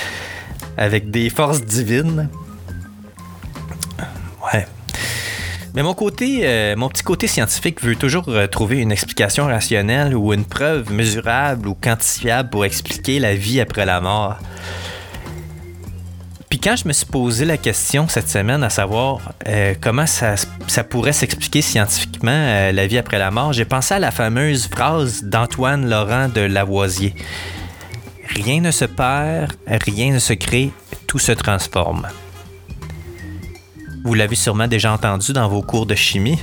avec 0.78 1.12
des 1.12 1.30
forces 1.30 1.62
divines. 1.62 2.30
Ouais. 4.52 4.66
Mais 5.76 5.84
mon 5.84 5.94
côté, 5.94 6.42
euh, 6.44 6.76
mon 6.76 6.90
petit 6.90 7.04
côté 7.04 7.28
scientifique 7.28 7.82
veut 7.84 7.96
toujours 7.96 8.26
euh, 8.28 8.48
trouver 8.48 8.80
une 8.80 8.92
explication 8.92 9.46
rationnelle 9.46 10.16
ou 10.16 10.34
une 10.34 10.46
preuve 10.46 10.92
mesurable 10.92 11.68
ou 11.68 11.76
quantifiable 11.76 12.50
pour 12.50 12.66
expliquer 12.66 13.20
la 13.20 13.36
vie 13.36 13.62
après 13.62 13.86
la 13.86 14.02
mort. 14.02 14.38
Puis 16.50 16.60
quand 16.60 16.76
je 16.76 16.88
me 16.88 16.94
suis 16.94 17.06
posé 17.06 17.46
la 17.46 17.58
question 17.58 18.08
cette 18.08 18.28
semaine 18.28 18.64
à 18.64 18.72
savoir 18.72 19.34
euh, 19.48 19.76
comment 19.80 20.08
ça, 20.08 20.36
pourrait 20.90 21.14
s'expliquer 21.14 21.62
scientifiquement 21.62 22.72
la 22.72 22.88
vie 22.88 22.98
après 22.98 23.20
la 23.20 23.30
mort, 23.30 23.54
j'ai 23.54 23.66
pensé 23.66 23.94
à 23.94 24.00
la 24.00 24.10
fameuse 24.10 24.68
phrase 24.68 25.24
d'Antoine 25.24 25.88
Laurent 25.88 26.28
de 26.28 26.42
Lavoisier. 26.42 27.14
Rien 28.28 28.62
ne 28.62 28.72
se 28.72 28.86
perd, 28.86 29.54
rien 29.68 30.14
ne 30.14 30.20
se 30.20 30.34
crée, 30.34 30.72
tout 31.06 31.20
se 31.20 31.32
transforme. 31.32 32.08
Vous 34.04 34.14
l'avez 34.14 34.36
sûrement 34.36 34.68
déjà 34.68 34.92
entendu 34.94 35.34
dans 35.34 35.48
vos 35.48 35.62
cours 35.62 35.86
de 35.86 35.96
chimie. 35.96 36.40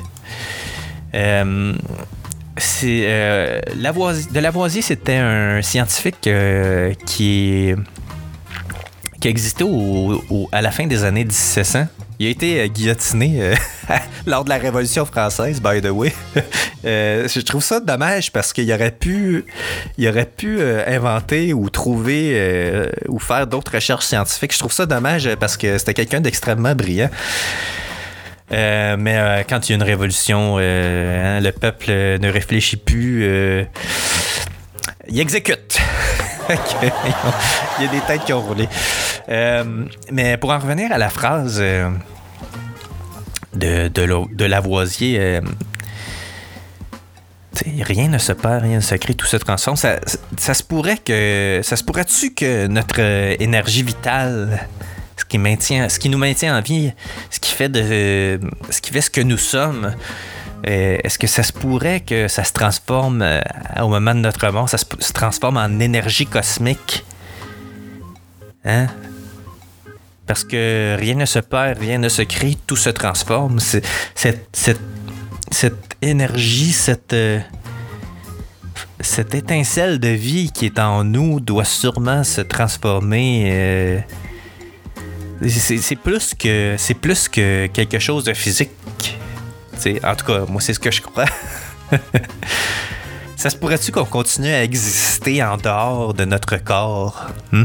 Euh, 1.15 1.75
c'est, 2.57 3.03
euh, 3.07 3.61
Lavoisier, 3.77 4.31
de 4.33 4.41
Lavoisier, 4.41 4.83
c'était 4.83 5.17
un 5.17 5.63
scientifique 5.63 6.27
euh, 6.27 6.93
qui, 7.07 7.73
qui 9.21 9.29
au- 10.31 10.49
à 10.53 10.63
la 10.63 10.71
fin 10.71 10.87
des 10.87 11.05
années 11.05 11.25
1700. 11.25 11.87
Il 12.19 12.27
a 12.27 12.31
été 12.31 12.69
guillotiné 12.71 13.53
lors 14.31 14.45
de 14.45 14.51
la 14.51 14.59
Révolution 14.59 15.07
française, 15.07 15.61
by 15.61 15.81
the 15.81 15.91
way. 15.91 16.13
Euh, 16.85 17.27
je 17.27 17.41
trouve 17.41 17.65
ça 17.65 17.81
dommage 17.81 18.31
parce 18.31 18.53
qu'il 18.53 18.71
aurait 18.73 18.93
pu, 18.93 19.45
il 19.99 20.09
aurait 20.09 20.27
pu 20.27 20.59
euh, 20.61 20.85
inventer 20.87 21.53
ou 21.53 21.69
trouver 21.69 22.35
euh, 22.35 22.89
ou 23.09 23.19
faire 23.19 23.49
d'autres 23.49 23.73
recherches 23.75 24.05
scientifiques. 24.05 24.53
Je 24.53 24.61
trouve 24.61 24.73
ça 24.73 24.87
dommage 24.87 25.29
parce 25.41 25.57
que 25.57 25.79
c'était 25.79 25.95
quelqu'un 25.95 26.21
d'extrêmement 26.21 26.77
brillant. 26.77 27.11
Mais 28.51 29.45
quand 29.49 29.69
il 29.69 29.71
y 29.71 29.73
a 29.73 29.77
une 29.77 29.83
révolution, 29.83 30.59
hein, 30.59 31.41
le 31.41 31.51
peuple 31.51 31.91
ne 31.91 32.31
réfléchit 32.31 32.77
plus. 32.77 33.27
il 35.09 35.19
exécute. 35.19 35.81
il 36.49 37.85
y 37.85 37.89
a 37.89 37.91
des 37.91 38.01
têtes 38.07 38.25
qui 38.25 38.33
ont 38.33 38.43
roulé. 38.43 38.69
Mais 39.29 40.37
pour 40.37 40.51
en 40.51 40.59
revenir 40.59 40.93
à 40.93 40.99
la 40.99 41.09
phrase 41.09 41.61
de, 43.57 44.45
Lavoisier, 44.45 45.19
euh, 45.19 45.41
rien 47.81 48.09
ne 48.09 48.19
se 48.19 48.33
perd, 48.33 48.63
rien 48.63 48.77
ne 48.77 48.81
se 48.81 48.95
crée, 48.95 49.15
tout 49.15 49.27
se 49.27 49.37
transforme. 49.37 49.77
Ça, 49.77 49.99
ça 50.37 50.55
se 50.55 50.63
pourrait 50.63 50.99
que. 50.99 51.61
Ça 51.63 51.77
se 51.77 51.85
pourrait-tu 51.85 52.35
que 52.35 52.67
notre 52.67 53.01
euh, 53.01 53.37
énergie 53.41 53.83
vitale, 53.83 54.69
ce 55.17 55.25
qui, 55.25 55.39
maintient, 55.39 55.89
ce 55.89 55.99
qui 55.99 56.09
nous 56.09 56.19
maintient 56.19 56.57
en 56.57 56.61
vie, 56.61 56.93
ce 57.31 57.41
qui 57.41 57.53
fait 57.53 57.69
de. 57.69 58.41
ce 58.71 58.81
qui 58.81 58.93
fait 58.93 59.01
ce 59.01 59.11
que 59.11 59.21
nous 59.21 59.39
sommes, 59.39 59.95
euh, 60.67 60.99
est-ce 61.03 61.19
que 61.19 61.27
ça 61.27 61.43
se 61.43 61.53
pourrait 61.53 62.01
que 62.01 62.29
ça 62.29 62.45
se 62.45 62.53
transforme 62.53 63.25
au 63.81 63.89
moment 63.89 64.15
de 64.15 64.21
notre 64.21 64.49
mort, 64.51 64.69
ça 64.69 64.79
se, 64.79 64.87
se 65.01 65.13
transforme 65.13 65.57
en 65.57 65.81
énergie 65.81 66.27
cosmique? 66.27 67.05
Hein? 68.65 68.89
Parce 70.27 70.45
que 70.45 70.97
rien 70.99 71.15
ne 71.15 71.25
se 71.25 71.39
perd, 71.39 71.79
rien 71.79 71.99
ne 71.99 72.09
se 72.09 72.23
crée, 72.23 72.57
tout 72.67 72.77
se 72.77 72.91
transforme. 72.91 73.61
Cette, 73.61 74.49
cette, 74.53 75.97
énergie, 76.03 76.73
cette, 76.73 77.13
euh, 77.13 77.39
cette 79.01 79.35
étincelle 79.35 80.01
de 80.01 80.09
vie 80.09 80.51
qui 80.53 80.67
est 80.67 80.79
en 80.79 81.05
nous 81.05 81.41
doit 81.41 81.65
sûrement 81.65 82.25
se 82.25 82.41
transformer. 82.41 83.51
euh, 83.53 83.99
c'est 85.49 85.97
plus 85.97 86.35
que 86.35 86.75
c'est 86.79 86.95
plus 86.95 87.29
que 87.29 87.67
quelque 87.67 87.99
chose 87.99 88.25
de 88.25 88.35
physique. 88.35 88.71
En 90.03 90.17
tout 90.17 90.27
cas, 90.27 90.45
moi 90.49 90.61
c'est 90.61 90.75
ce 90.75 90.81
que 90.81 90.91
je 90.91 91.03
crois. 91.03 91.27
Ça 93.37 93.51
se 93.51 93.57
pourrait-tu 93.57 93.93
qu'on 93.93 94.07
continue 94.07 94.49
à 94.49 94.65
exister 94.65 95.43
en 95.43 95.59
dehors 95.59 96.15
de 96.15 96.25
notre 96.25 96.57
corps? 96.57 97.27
Hmm? 97.53 97.65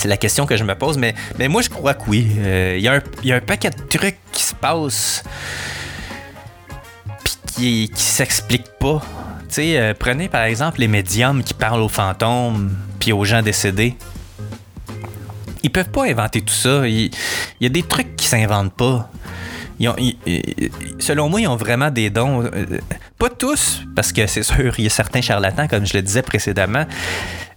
C'est 0.00 0.08
la 0.08 0.16
question 0.16 0.46
que 0.46 0.56
je 0.56 0.64
me 0.64 0.74
pose, 0.74 0.96
mais, 0.96 1.14
moi 1.48 1.60
je 1.60 1.68
crois 1.68 1.92
que 1.92 2.08
oui. 2.08 2.26
Euh, 2.38 2.76
Il 2.78 2.80
y, 2.80 3.28
y 3.28 3.32
a 3.32 3.36
un 3.36 3.40
paquet 3.40 3.68
de 3.68 3.82
trucs 3.86 4.16
qui 4.32 4.42
se 4.42 4.54
passent 4.54 5.22
puis 7.22 7.36
qui, 7.46 7.90
qui 7.94 8.02
s'expliquent 8.02 8.78
pas. 8.78 9.02
Euh, 9.58 9.92
prenez 9.98 10.30
par 10.30 10.44
exemple 10.44 10.80
les 10.80 10.88
médiums 10.88 11.44
qui 11.44 11.52
parlent 11.52 11.82
aux 11.82 11.90
fantômes 11.90 12.74
puis 12.98 13.12
aux 13.12 13.26
gens 13.26 13.42
décédés. 13.42 13.94
Ils 15.62 15.70
peuvent 15.70 15.90
pas 15.90 16.06
inventer 16.06 16.40
tout 16.40 16.54
ça. 16.54 16.88
Il 16.88 17.10
y 17.60 17.66
a 17.66 17.68
des 17.68 17.82
trucs 17.82 18.16
qui 18.16 18.26
s'inventent 18.26 18.72
pas. 18.72 19.10
Selon 20.98 21.28
moi, 21.28 21.40
ils 21.40 21.48
ont 21.48 21.56
vraiment 21.56 21.90
des 21.90 22.10
dons. 22.10 22.44
Euh, 22.44 22.78
Pas 23.18 23.30
tous, 23.30 23.82
parce 23.94 24.12
que 24.12 24.26
c'est 24.26 24.42
sûr, 24.42 24.74
il 24.78 24.84
y 24.84 24.86
a 24.86 24.90
certains 24.90 25.22
charlatans, 25.22 25.66
comme 25.68 25.86
je 25.86 25.94
le 25.94 26.02
disais 26.02 26.22
précédemment. 26.22 26.84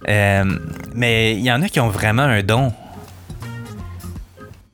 Euh, 0.08 0.44
mais 0.94 1.34
il 1.34 1.42
y 1.42 1.52
en 1.52 1.60
a 1.62 1.68
qui 1.68 1.80
ont 1.80 1.88
vraiment 1.88 2.22
un 2.22 2.42
don. 2.42 2.72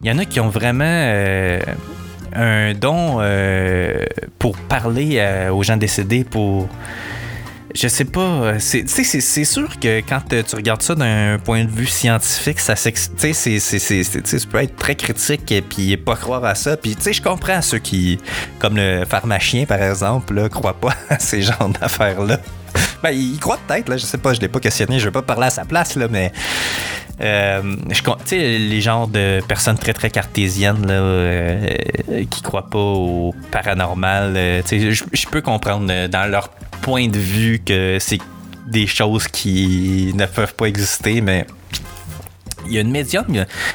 Il 0.02 0.08
y 0.08 0.12
en 0.12 0.18
a 0.18 0.24
qui 0.24 0.40
ont 0.40 0.48
vraiment 0.48 0.84
euh, 0.86 1.60
un 2.34 2.72
don 2.74 3.20
pour 4.38 4.56
parler 4.56 5.48
aux 5.52 5.62
gens 5.62 5.76
décédés, 5.76 6.24
pour. 6.24 6.68
Je 7.74 7.86
sais 7.88 8.04
pas. 8.04 8.20
euh, 8.20 8.56
c'est- 8.58 8.84
c'est- 8.88 9.04
sûr 9.44 9.68
que 9.78 10.00
quand 10.00 10.32
euh, 10.32 10.42
tu 10.42 10.56
regardes 10.56 10.82
ça 10.82 10.94
d'un 10.94 11.38
point 11.38 11.64
de 11.64 11.70
vue 11.70 11.86
scientifique, 11.86 12.58
ça 12.58 12.74
c'est- 12.74 14.38
tu 14.40 14.46
peux 14.48 14.62
être 14.62 14.76
très 14.76 14.96
critique 14.96 15.50
et 15.52 15.62
puis 15.62 15.96
pas 15.96 16.16
croire 16.16 16.44
à 16.44 16.54
ça. 16.56 16.76
Puis 16.76 16.96
je 17.12 17.22
comprends 17.22 17.62
ceux 17.62 17.78
qui, 17.78 18.18
comme 18.58 18.76
le 18.76 19.04
pharmacien 19.04 19.66
par 19.66 19.80
exemple, 19.82 20.34
là, 20.34 20.48
croient 20.48 20.74
pas 20.80 20.94
à 21.10 21.18
ces 21.20 21.42
genres 21.42 21.68
d'affaires-là. 21.80 22.38
Ben, 23.02 23.10
il 23.10 23.38
croit 23.38 23.58
peut-être, 23.66 23.88
là, 23.88 23.96
je 23.96 24.04
sais 24.04 24.18
pas, 24.18 24.34
je 24.34 24.40
l'ai 24.40 24.48
pas 24.48 24.60
questionné, 24.60 24.98
je 24.98 25.04
vais 25.06 25.10
pas 25.10 25.22
parler 25.22 25.46
à 25.46 25.50
sa 25.50 25.64
place, 25.64 25.94
là, 25.96 26.06
mais. 26.10 26.32
euh, 27.20 27.62
tu 27.88 27.94
sais, 28.26 28.58
les 28.58 28.80
genres 28.80 29.06
de 29.08 29.40
personnes 29.46 29.78
très 29.78 29.92
très 29.92 30.10
cartésiennes 30.10 30.86
là, 30.86 30.92
euh, 30.94 31.66
qui 32.30 32.42
croient 32.42 32.68
pas 32.68 32.78
au 32.78 33.34
paranormal, 33.50 34.62
tu 34.66 34.80
sais, 34.94 35.04
je 35.12 35.28
peux 35.28 35.40
comprendre 35.40 36.08
dans 36.08 36.30
leur 36.30 36.50
point 36.82 37.08
de 37.08 37.18
vue 37.18 37.60
que 37.64 37.98
c'est 38.00 38.18
des 38.66 38.86
choses 38.86 39.28
qui 39.28 40.12
ne 40.14 40.26
peuvent 40.26 40.54
pas 40.54 40.66
exister, 40.66 41.20
mais 41.20 41.46
il 42.66 42.72
y 42.72 42.78
a 42.78 42.82
une 42.82 42.90
médium 42.90 43.26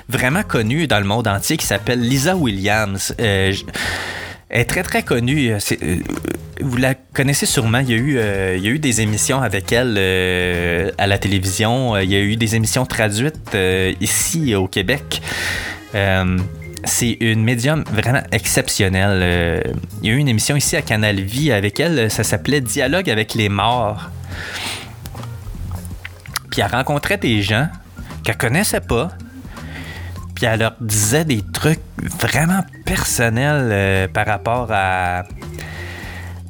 vraiment 0.07 0.43
connue 0.43 0.87
dans 0.87 0.99
le 0.99 1.05
monde 1.05 1.27
entier 1.27 1.57
qui 1.57 1.65
s'appelle 1.65 1.99
Lisa 1.99 2.35
Williams. 2.35 3.13
Euh, 3.19 3.53
elle 4.49 4.61
est 4.61 4.65
très 4.65 4.83
très 4.83 5.03
connue. 5.03 5.51
Euh, 5.51 5.97
vous 6.61 6.77
la 6.77 6.93
connaissez 6.93 7.45
sûrement. 7.45 7.79
Il 7.79 7.89
y 7.89 7.93
a 7.93 7.97
eu, 7.97 8.17
euh, 8.17 8.55
il 8.57 8.63
y 8.63 8.67
a 8.67 8.71
eu 8.71 8.79
des 8.79 9.01
émissions 9.01 9.41
avec 9.41 9.71
elle 9.71 9.97
à 10.97 11.07
la 11.07 11.17
télévision. 11.17 11.97
Il 11.97 12.09
y 12.09 12.15
a 12.15 12.19
eu 12.19 12.37
des 12.37 12.55
émissions 12.55 12.85
traduites 12.85 13.57
ici 13.99 14.55
au 14.55 14.67
Québec. 14.67 15.21
C'est 16.85 17.17
une 17.19 17.43
médium 17.43 17.83
vraiment 17.91 18.21
exceptionnelle. 18.31 19.19
Euh, 19.21 19.61
il 20.01 20.09
y 20.09 20.11
a 20.11 20.15
eu 20.15 20.17
une 20.17 20.27
émission 20.27 20.55
ici 20.55 20.75
à 20.75 20.81
Canal 20.81 21.19
Vie 21.19 21.51
avec 21.51 21.79
elle. 21.79 22.11
Ça 22.11 22.23
s'appelait 22.23 22.61
Dialogue 22.61 23.09
avec 23.09 23.33
les 23.33 23.49
morts. 23.49 24.09
Puis 26.51 26.61
elle 26.61 26.71
rencontrait 26.71 27.17
des 27.17 27.41
gens 27.41 27.67
qu'elle 28.23 28.37
connaissait 28.37 28.81
pas. 28.81 29.09
Puis 30.35 30.45
elle 30.45 30.59
leur 30.59 30.75
disait 30.79 31.25
des 31.25 31.41
trucs 31.41 31.81
vraiment 32.19 32.63
personnels 32.85 33.69
euh, 33.71 34.07
par 34.07 34.25
rapport 34.25 34.67
à 34.71 35.23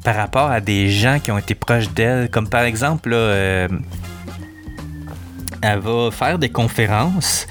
par 0.04 0.14
rapport 0.14 0.50
à 0.50 0.60
des 0.60 0.88
gens 0.88 1.18
qui 1.18 1.32
ont 1.32 1.38
été 1.38 1.54
proches 1.54 1.90
d'elle. 1.90 2.30
Comme 2.30 2.48
par 2.48 2.62
exemple, 2.62 3.10
euh, 3.12 3.68
elle 5.62 5.78
va 5.80 6.10
faire 6.12 6.38
des 6.38 6.50
conférences. 6.50 7.46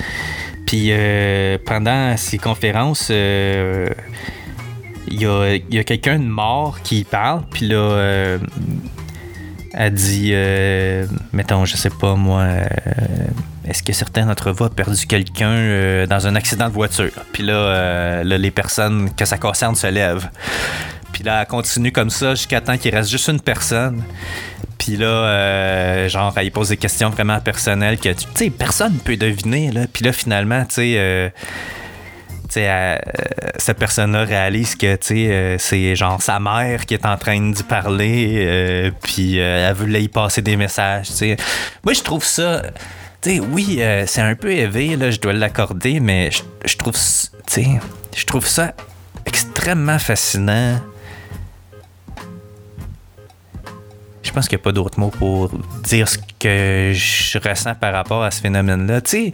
Puis 0.65 0.87
euh, 0.89 1.57
pendant 1.65 2.17
ces 2.17 2.37
conférences, 2.37 3.09
euh, 3.11 3.89
il 5.07 5.21
y 5.21 5.25
a, 5.25 5.79
a 5.79 5.83
quelqu'un 5.83 6.19
de 6.19 6.25
mort 6.25 6.81
qui 6.81 7.03
parle, 7.03 7.43
puis 7.51 7.67
là, 7.67 7.75
euh, 7.75 8.37
elle 9.73 9.93
dit, 9.93 10.31
euh, 10.33 11.05
mettons, 11.33 11.65
je 11.65 11.75
sais 11.75 11.89
pas 11.89 12.15
moi, 12.15 12.41
euh, 12.41 12.65
est-ce 13.67 13.83
que 13.83 13.93
certains 13.93 14.25
d'entre 14.25 14.51
vous 14.51 14.65
ont 14.65 14.69
perdu 14.69 15.05
quelqu'un 15.05 15.49
euh, 15.49 16.07
dans 16.07 16.27
un 16.27 16.35
accident 16.35 16.67
de 16.67 16.73
voiture? 16.73 17.11
Puis 17.33 17.43
là, 17.43 17.53
euh, 17.53 18.23
là, 18.23 18.37
les 18.37 18.51
personnes 18.51 19.09
que 19.13 19.25
ça 19.25 19.37
concerne 19.37 19.75
se 19.75 19.87
lèvent. 19.87 20.29
Puis 21.11 21.23
là, 21.23 21.41
elle 21.41 21.47
continue 21.47 21.91
comme 21.91 22.09
ça 22.09 22.35
jusqu'à 22.35 22.61
temps 22.61 22.77
qu'il 22.77 22.93
reste 22.93 23.09
juste 23.09 23.27
une 23.27 23.39
personne. 23.39 24.03
Puis 24.85 24.97
là, 24.97 25.07
euh, 25.07 26.09
genre, 26.09 26.31
elle 26.35 26.51
pose 26.51 26.69
des 26.69 26.77
questions 26.77 27.09
vraiment 27.09 27.39
personnelles 27.39 27.97
que, 27.97 28.09
tu 28.09 28.27
sais, 28.35 28.51
personne 28.51 28.93
ne 28.93 28.99
peut 28.99 29.17
deviner. 29.17 29.71
Là. 29.71 29.87
Puis 29.91 30.05
là, 30.05 30.13
finalement, 30.13 30.63
tu 30.65 30.75
sais, 30.75 30.95
euh, 30.97 31.29
euh, 32.55 32.97
cette 33.57 33.79
personne-là 33.79 34.25
réalise 34.25 34.75
que, 34.75 34.95
euh, 35.11 35.55
c'est 35.57 35.95
genre 35.95 36.21
sa 36.21 36.39
mère 36.39 36.85
qui 36.85 36.93
est 36.93 37.03
en 37.03 37.17
train 37.17 37.51
d'y 37.51 37.63
parler. 37.63 38.91
puis 39.01 39.37
elle 39.37 39.73
veut 39.73 39.99
y 39.99 40.07
passer 40.07 40.43
des 40.43 40.55
messages. 40.55 41.07
Moi, 41.83 41.93
je 41.93 42.01
trouve 42.03 42.23
ça... 42.23 42.61
Tu 43.23 43.37
sais, 43.37 43.39
oui, 43.39 43.81
c'est 44.05 44.21
un 44.21 44.35
peu 44.35 44.51
élevé, 44.51 44.97
là, 44.97 45.09
je 45.09 45.19
dois 45.19 45.33
l'accorder, 45.33 45.99
mais 45.99 46.29
je, 46.63 46.77
trouve, 46.77 46.95
je 46.95 48.25
trouve 48.25 48.45
ça 48.45 48.75
extrêmement 49.25 49.97
fascinant. 49.97 50.79
Je 54.25 54.31
pense 54.31 54.49
qu'il 54.49 54.57
n'y 54.57 54.61
a 54.61 54.63
pas 54.63 54.71
d'autre 54.71 54.99
mot 54.99 55.09
pour 55.09 55.51
dire 55.83 56.09
ce 56.09 56.17
que 56.17 56.91
je 56.93 57.37
ressens 57.37 57.75
par 57.75 57.93
rapport 57.93 58.23
à 58.23 58.31
ce 58.31 58.41
phénomène-là. 58.41 58.99
Tu 59.01 59.09
sais, 59.11 59.33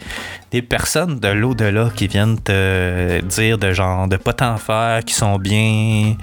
des 0.52 0.62
personnes 0.62 1.18
de 1.20 1.30
l'au-delà 1.30 1.90
qui 1.96 2.08
viennent 2.08 2.38
te 2.38 3.22
dire 3.22 3.58
de 3.58 3.72
genre 3.72 4.08
de 4.10 4.18
pas 4.18 4.34
t'en 4.34 4.58
faire, 4.58 5.04
qui 5.06 5.14
sont 5.14 5.40
bien. 5.40 6.16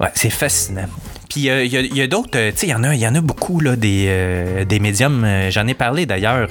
Ouais, 0.00 0.08
c'est 0.14 0.30
fascinant. 0.30 0.88
Puis 1.28 1.50
euh, 1.50 1.62
il 1.64 1.96
y 1.96 2.00
a, 2.00 2.06
d'autres, 2.06 2.36
euh, 2.36 2.50
tu 2.50 2.56
sais, 2.58 2.66
il 2.68 2.70
y 2.70 2.74
en 2.74 2.82
a, 2.82 2.94
y 2.94 3.06
en 3.06 3.14
a 3.14 3.20
beaucoup 3.20 3.60
là, 3.60 3.76
des, 3.76 4.06
euh, 4.08 4.64
des 4.64 4.80
médiums. 4.80 5.26
J'en 5.50 5.66
ai 5.66 5.74
parlé 5.74 6.06
d'ailleurs. 6.06 6.48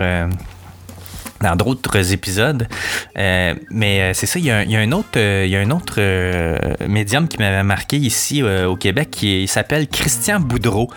Dans 1.42 1.56
d'autres 1.56 2.12
épisodes. 2.14 2.68
Euh, 3.18 3.54
mais 3.72 4.02
euh, 4.02 4.14
c'est 4.14 4.26
ça, 4.26 4.40
il 4.40 4.46
y, 4.46 4.52
a 4.52 4.58
un- 4.58 4.92
autre, 4.92 5.18
il 5.18 5.50
y 5.50 5.56
a 5.56 5.60
un 5.60 5.72
autre 5.72 5.96
euh, 6.00 6.58
médium 6.88 7.28
qui 7.28 7.38
m'avait 7.38 7.64
marqué 7.64 7.98
ici 7.98 8.44
au 8.44 8.76
Québec 8.76 9.10
qui 9.12 9.48
s'appelle 9.48 9.88
Christian 9.88 10.40
Boudreau. 10.40 10.90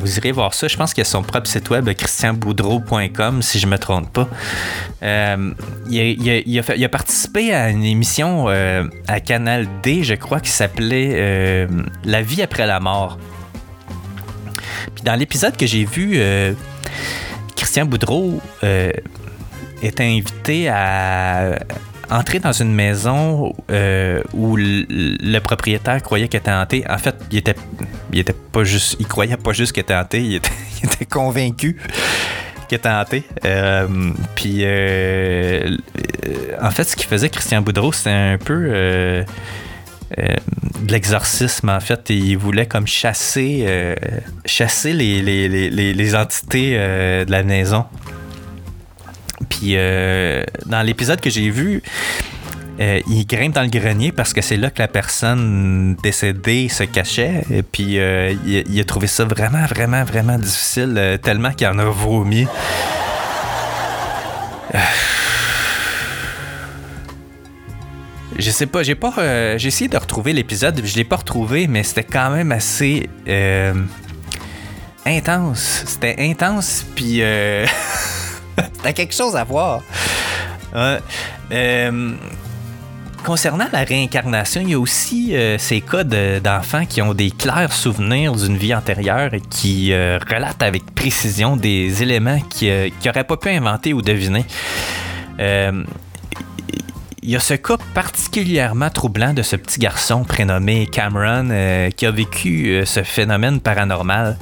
Vous 0.00 0.16
irez 0.16 0.32
voir 0.32 0.54
ça. 0.54 0.68
Je 0.68 0.76
pense 0.78 0.94
qu'il 0.94 1.02
a 1.02 1.04
son 1.04 1.22
propre 1.22 1.46
site 1.46 1.68
web, 1.68 1.86
christianboudreau.com, 1.92 3.42
si 3.42 3.58
je 3.58 3.66
me 3.66 3.76
trompe 3.76 4.10
pas. 4.10 4.26
Il, 5.02 6.00
a, 6.00 6.62
il 6.74 6.84
a- 6.84 6.88
participé 6.88 7.52
à 7.52 7.68
une 7.68 7.84
émission 7.84 8.48
à 8.48 9.20
Canal 9.20 9.66
D, 9.82 10.02
je 10.02 10.14
crois, 10.14 10.40
qui 10.40 10.48
s'appelait 10.50 11.68
La 12.04 12.22
vie 12.22 12.40
après 12.40 12.66
la 12.66 12.80
mort. 12.80 13.18
Puis 14.94 15.04
dans 15.04 15.14
l'épisode 15.14 15.58
que 15.58 15.66
j'ai 15.66 15.84
vu, 15.84 16.18
Christian 17.54 17.84
Boudreau 17.84 18.40
était 19.82 20.04
invité 20.04 20.68
à 20.68 21.58
entrer 22.10 22.38
dans 22.38 22.52
une 22.52 22.72
maison 22.72 23.52
euh, 23.70 24.22
où 24.32 24.56
le, 24.56 25.38
propriétaire 25.40 26.02
croyait 26.02 26.28
qu'elle 26.28 26.40
était 26.40 26.52
hantée. 26.52 26.84
En 26.88 26.98
fait, 26.98 27.14
il 27.30 27.38
était, 27.38 27.54
il 28.12 28.18
était 28.18 28.32
pas 28.34 28.64
juste, 28.64 28.96
il 28.98 29.06
croyait 29.06 29.36
pas 29.36 29.52
juste 29.52 29.72
qu'elle 29.72 29.82
était 29.82 29.94
hantée, 29.94 30.22
il 30.22 30.36
était, 30.36 31.04
convaincu 31.04 31.76
qu'elle 32.68 32.78
était 32.78 32.88
hantée. 32.88 33.24
Euh, 33.44 33.86
puis, 34.34 34.58
euh, 34.62 35.76
en 36.60 36.70
fait, 36.70 36.84
ce 36.84 36.96
qu'il 36.96 37.06
faisait 37.06 37.28
Christian 37.28 37.62
Boudreau, 37.62 37.92
c'était 37.92 38.10
un 38.10 38.38
peu 38.38 39.24
de 40.16 40.92
l'exorcisme. 40.92 41.68
En 41.68 41.80
fait, 41.80 42.10
il 42.10 42.36
voulait 42.36 42.66
comme 42.66 42.86
chasser, 42.86 43.66
chasser 44.44 44.92
les, 44.92 45.22
les, 45.22 45.48
les, 45.48 45.94
les- 45.94 46.14
entités 46.14 46.74
de 46.76 47.30
la 47.30 47.42
maison. 47.42 47.84
Puis 49.48 49.72
euh, 49.76 50.44
dans 50.66 50.82
l'épisode 50.82 51.20
que 51.20 51.30
j'ai 51.30 51.50
vu, 51.50 51.82
euh, 52.78 53.00
il 53.08 53.26
grimpe 53.26 53.54
dans 53.54 53.62
le 53.62 53.68
grenier 53.68 54.12
parce 54.12 54.34
que 54.34 54.42
c'est 54.42 54.58
là 54.58 54.70
que 54.70 54.80
la 54.80 54.88
personne 54.88 55.96
décédée 56.02 56.68
se 56.68 56.84
cachait. 56.84 57.42
Et 57.50 57.62
puis 57.62 57.98
euh, 57.98 58.34
il, 58.44 58.80
a 58.80 58.84
trouvé 58.84 59.06
ça 59.06 59.24
vraiment, 59.24 59.64
vraiment, 59.64 60.04
vraiment 60.04 60.38
difficile, 60.38 60.94
euh, 60.96 61.16
tellement 61.16 61.52
qu'il 61.52 61.66
en 61.68 61.78
a 61.78 61.84
vomi. 61.84 62.46
Je 68.38 68.50
sais 68.50 68.66
pas, 68.66 68.82
j'ai 68.82 68.94
pas, 68.94 69.56
j'ai 69.56 69.68
essayé 69.68 69.88
de 69.88 69.96
retrouver 69.96 70.34
l'épisode, 70.34 70.82
je 70.84 70.96
l'ai 70.96 71.04
pas 71.04 71.16
retrouvé, 71.16 71.66
mais 71.68 71.82
c'était 71.82 72.04
quand 72.04 72.28
même 72.28 72.52
assez 72.52 73.08
euh, 73.26 73.72
intense. 75.06 75.84
C'était 75.86 76.16
intense, 76.18 76.84
puis 76.94 77.22
Quelque 78.92 79.14
chose 79.14 79.36
à 79.36 79.44
voir. 79.44 79.80
Euh, 81.52 82.12
concernant 83.24 83.66
la 83.72 83.80
réincarnation, 83.84 84.60
il 84.60 84.70
y 84.70 84.74
a 84.74 84.78
aussi 84.78 85.34
euh, 85.34 85.56
ces 85.58 85.80
cas 85.80 86.04
de- 86.04 86.38
d'enfants 86.38 86.84
qui 86.86 87.00
ont 87.02 87.14
des 87.14 87.30
clairs 87.30 87.72
souvenirs 87.72 88.32
d'une 88.34 88.56
vie 88.56 88.74
antérieure 88.74 89.32
et 89.34 89.40
qui 89.40 89.92
euh, 89.92 90.18
relatent 90.28 90.62
avec 90.62 90.94
précision 90.94 91.56
des 91.56 92.02
éléments 92.02 92.40
qu'ils 92.50 92.92
n'auraient 93.04 93.24
pas 93.24 93.36
pu 93.36 93.50
inventer 93.50 93.92
ou 93.92 94.02
deviner. 94.02 94.44
Il 97.22 97.30
y 97.32 97.36
a 97.36 97.40
ce 97.40 97.54
cas 97.54 97.76
particulièrement 97.94 98.88
troublant 98.90 99.34
de 99.34 99.42
ce 99.42 99.56
petit 99.56 99.80
garçon 99.80 100.22
prénommé 100.22 100.86
Cameron 100.86 101.90
qui 101.96 102.06
a 102.06 102.10
vécu 102.12 102.82
ce 102.86 103.02
phénomène 103.02 103.60
paranormal. 103.60 104.36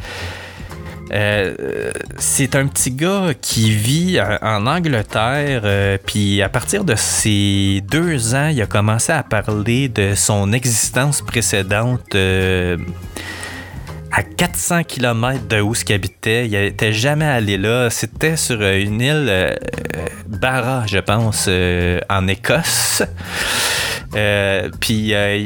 Euh, 1.12 1.92
c'est 2.18 2.56
un 2.56 2.66
petit 2.66 2.90
gars 2.90 3.32
qui 3.40 3.70
vit 3.70 4.18
en, 4.20 4.38
en 4.42 4.66
Angleterre, 4.66 5.62
euh, 5.64 5.98
puis 6.04 6.42
à 6.42 6.48
partir 6.48 6.84
de 6.84 6.94
ses 6.94 7.82
deux 7.88 8.34
ans, 8.34 8.48
il 8.48 8.60
a 8.62 8.66
commencé 8.66 9.12
à 9.12 9.22
parler 9.22 9.88
de 9.88 10.14
son 10.14 10.52
existence 10.52 11.22
précédente 11.22 12.14
euh, 12.14 12.76
à 14.12 14.22
400 14.22 14.84
km 14.84 15.46
de 15.48 15.60
où 15.60 15.74
ce 15.74 15.92
habitait. 15.92 16.46
Il 16.46 16.52
n'était 16.52 16.92
jamais 16.92 17.24
allé 17.24 17.58
là. 17.58 17.90
C'était 17.90 18.36
sur 18.36 18.58
euh, 18.60 18.80
une 18.80 19.00
île, 19.00 19.26
euh, 19.28 19.54
euh, 19.96 20.06
Barra, 20.28 20.86
je 20.86 20.98
pense, 20.98 21.46
euh, 21.48 22.00
en 22.08 22.28
Écosse. 22.28 23.02
Euh, 24.14 24.70
puis 24.80 25.12
euh, 25.12 25.44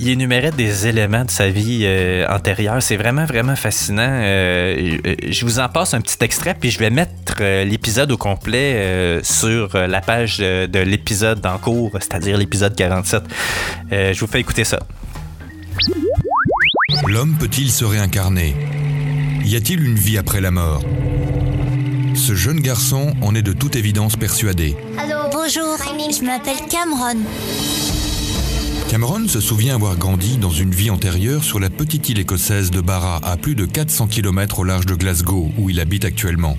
il- 0.00 0.08
énumérait 0.10 0.50
des 0.50 0.86
éléments 0.86 1.24
de 1.24 1.30
sa 1.30 1.48
vie 1.50 1.82
euh, 1.84 2.26
antérieure. 2.28 2.82
C'est 2.82 2.96
vraiment, 2.96 3.24
vraiment 3.24 3.56
fascinant. 3.56 4.02
Euh, 4.08 4.98
je- 5.04 5.30
je 5.32 5.44
vous 5.44 5.58
en 5.60 5.68
passe 5.68 5.94
un 5.94 6.00
petit 6.00 6.16
extrait, 6.22 6.56
puis 6.58 6.70
je 6.70 6.78
vais 6.78 6.90
mettre 6.90 7.34
euh, 7.40 7.64
l'épisode 7.64 8.10
au 8.12 8.16
complet 8.16 8.74
euh, 8.76 9.20
sur 9.22 9.74
euh, 9.76 9.86
la 9.86 10.00
page 10.00 10.38
de, 10.38 10.66
de 10.66 10.78
l'épisode 10.80 11.44
en 11.46 11.58
cours, 11.58 11.90
c'est-à-dire 12.00 12.36
l'épisode 12.36 12.74
47. 12.74 13.22
Euh, 13.92 14.12
je 14.12 14.20
vous 14.20 14.26
fais 14.26 14.40
écouter 14.40 14.64
ça. 14.64 14.80
L'homme 17.06 17.36
peut-il 17.38 17.70
se 17.70 17.84
réincarner? 17.84 18.54
Y 19.44 19.56
a-t-il 19.56 19.82
une 19.84 19.94
vie 19.94 20.18
après 20.18 20.40
la 20.40 20.50
mort? 20.50 20.82
Ce 22.14 22.34
jeune 22.34 22.60
garçon 22.60 23.14
en 23.22 23.34
est 23.34 23.42
de 23.42 23.52
toute 23.52 23.76
évidence 23.76 24.16
persuadé. 24.16 24.76
Bonjour, 25.32 25.76
je 25.78 26.24
m'appelle 26.24 26.56
Cameron. 26.70 27.18
Cameron 28.90 29.28
se 29.28 29.38
souvient 29.38 29.76
avoir 29.76 29.96
grandi 29.96 30.36
dans 30.36 30.50
une 30.50 30.72
vie 30.72 30.90
antérieure 30.90 31.44
sur 31.44 31.60
la 31.60 31.70
petite 31.70 32.08
île 32.08 32.18
écossaise 32.18 32.72
de 32.72 32.80
Barra, 32.80 33.20
à 33.22 33.36
plus 33.36 33.54
de 33.54 33.64
400 33.64 34.08
km 34.08 34.58
au 34.58 34.64
large 34.64 34.84
de 34.84 34.96
Glasgow, 34.96 35.48
où 35.56 35.70
il 35.70 35.78
habite 35.78 36.04
actuellement. 36.04 36.58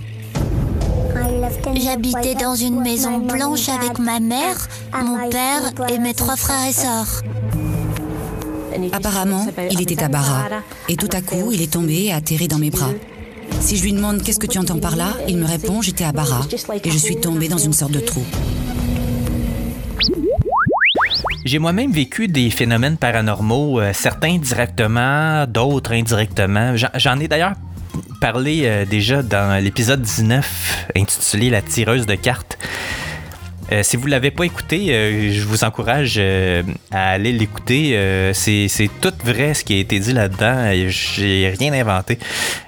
J'habitais 1.75 2.35
dans 2.35 2.55
une 2.55 2.79
maison 2.79 3.17
blanche 3.17 3.67
avec 3.67 3.99
ma 3.99 4.21
mère, 4.21 4.69
mon 4.93 5.29
père 5.29 5.73
et 5.89 5.99
mes 5.99 6.13
trois 6.13 6.37
frères 6.37 6.69
et 6.69 6.71
sœurs. 6.71 7.21
Apparemment, 8.93 9.45
il 9.69 9.81
était 9.81 10.01
à 10.01 10.07
Barra. 10.07 10.45
Et 10.87 10.95
tout 10.95 11.09
à 11.11 11.19
coup, 11.19 11.51
il 11.51 11.61
est 11.61 11.73
tombé 11.73 12.05
et 12.05 12.13
atterri 12.13 12.47
dans 12.47 12.59
mes 12.59 12.69
bras. 12.69 12.91
Si 13.59 13.75
je 13.75 13.83
lui 13.83 13.91
demande 13.91 14.23
qu'est-ce 14.23 14.39
que 14.39 14.47
tu 14.47 14.57
entends 14.57 14.79
par 14.79 14.95
là, 14.95 15.17
il 15.27 15.35
me 15.35 15.45
répond 15.45 15.81
j'étais 15.81 16.05
à 16.05 16.13
Barra 16.13 16.47
et 16.81 16.91
je 16.91 16.97
suis 16.97 17.17
tombée 17.17 17.49
dans 17.49 17.57
une 17.57 17.73
sorte 17.73 17.91
de 17.91 17.99
trou. 17.99 18.23
J'ai 21.43 21.59
moi-même 21.59 21.91
vécu 21.91 22.27
des 22.27 22.49
phénomènes 22.51 22.97
paranormaux, 22.97 23.79
euh, 23.79 23.91
certains 23.93 24.37
directement, 24.37 25.45
d'autres 25.47 25.93
indirectement. 25.93 26.75
J'en- 26.75 27.19
ai 27.19 27.27
d'ailleurs 27.27 27.53
parlé 28.19 28.61
euh, 28.65 28.85
déjà 28.85 29.23
dans 29.23 29.61
l'épisode 29.61 30.01
19 30.01 30.87
intitulé 30.95 31.49
La 31.49 31.61
tireuse 31.61 32.05
de 32.05 32.15
cartes. 32.15 32.57
Euh, 33.71 33.83
si 33.83 33.95
vous 33.95 34.05
ne 34.05 34.11
l'avez 34.11 34.31
pas 34.31 34.43
écouté, 34.43 34.87
euh, 34.89 35.31
je 35.31 35.45
vous 35.45 35.63
encourage 35.63 36.15
euh, 36.17 36.61
à 36.91 37.11
aller 37.11 37.31
l'écouter. 37.31 38.31
C'est 38.33 38.89
tout 38.99 39.13
vrai 39.23 39.53
ce 39.53 39.63
qui 39.63 39.75
a 39.75 39.79
été 39.79 39.99
dit 39.99 40.13
là-dedans. 40.13 40.71
J'ai 40.87 41.53
rien 41.57 41.73
inventé. 41.73 42.19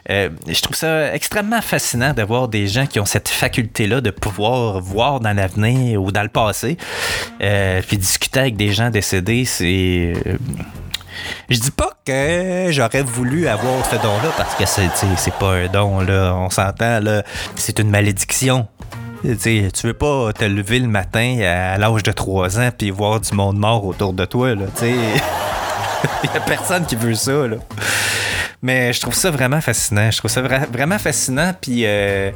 Je 0.10 0.62
trouve 0.62 0.76
ça 0.76 1.14
extrêmement 1.14 1.62
fascinant 1.62 2.14
d'avoir 2.14 2.48
des 2.48 2.68
gens 2.68 2.86
qui 2.86 3.00
ont 3.00 3.06
cette 3.06 3.30
faculté-là 3.30 4.02
de 4.02 4.12
pouvoir 4.12 4.80
voir 4.80 5.20
dans 5.20 5.34
l'avenir 5.34 6.02
ou 6.02 6.12
dans 6.12 6.24
le 6.24 6.30
passé, 6.30 6.78
puis 7.40 7.98
discuter 7.98 8.40
avec 8.40 8.56
des 8.56 8.72
gens 8.72 8.90
décédés. 8.90 9.46
C'est 9.46 10.14
je 11.50 11.60
dis 11.60 11.72
pas 11.72 11.92
que 12.06 12.68
j'aurais 12.72 13.04
voulu 13.04 13.48
avoir 13.48 13.86
ce 13.86 13.96
don-là 13.96 14.32
parce 14.36 14.56
que 14.56 14.66
c'est 14.66 15.34
pas 15.36 15.54
un 15.54 15.68
don, 15.68 16.02
là. 16.02 16.34
On 16.36 16.50
s'entend, 16.50 17.00
là. 17.00 17.24
C'est 17.56 17.80
une 17.80 17.90
malédiction. 17.90 18.68
Tu 19.24 19.70
veux 19.88 19.94
pas 19.94 20.34
te 20.34 20.44
lever 20.44 20.80
le 20.80 20.88
matin 20.88 21.40
à 21.40 21.78
l'âge 21.78 22.04
de 22.04 22.12
3 22.12 22.60
ans 22.60 22.70
puis 22.78 22.92
voir 22.92 23.22
du 23.22 23.34
monde 23.34 23.58
mort 23.58 23.86
autour 23.86 24.12
de 24.14 24.26
toi, 24.26 24.54
là. 24.54 24.66
Il 24.82 24.90
y 26.34 26.38
a 26.38 26.42
personne 26.42 26.86
qui 26.86 26.96
veut 26.98 27.16
ça, 27.16 27.48
là. 27.48 27.56
Mais 28.62 28.92
je 28.94 29.00
trouve 29.02 29.14
ça 29.14 29.32
vraiment 29.32 29.62
fascinant. 29.62 30.10
Je 30.12 30.18
trouve 30.18 30.32
ça 30.32 30.42
vra- 30.42 30.70
vraiment 30.72 30.98
fascinant. 31.00 31.54
Puis, 31.60 31.84
euh, 31.86 32.32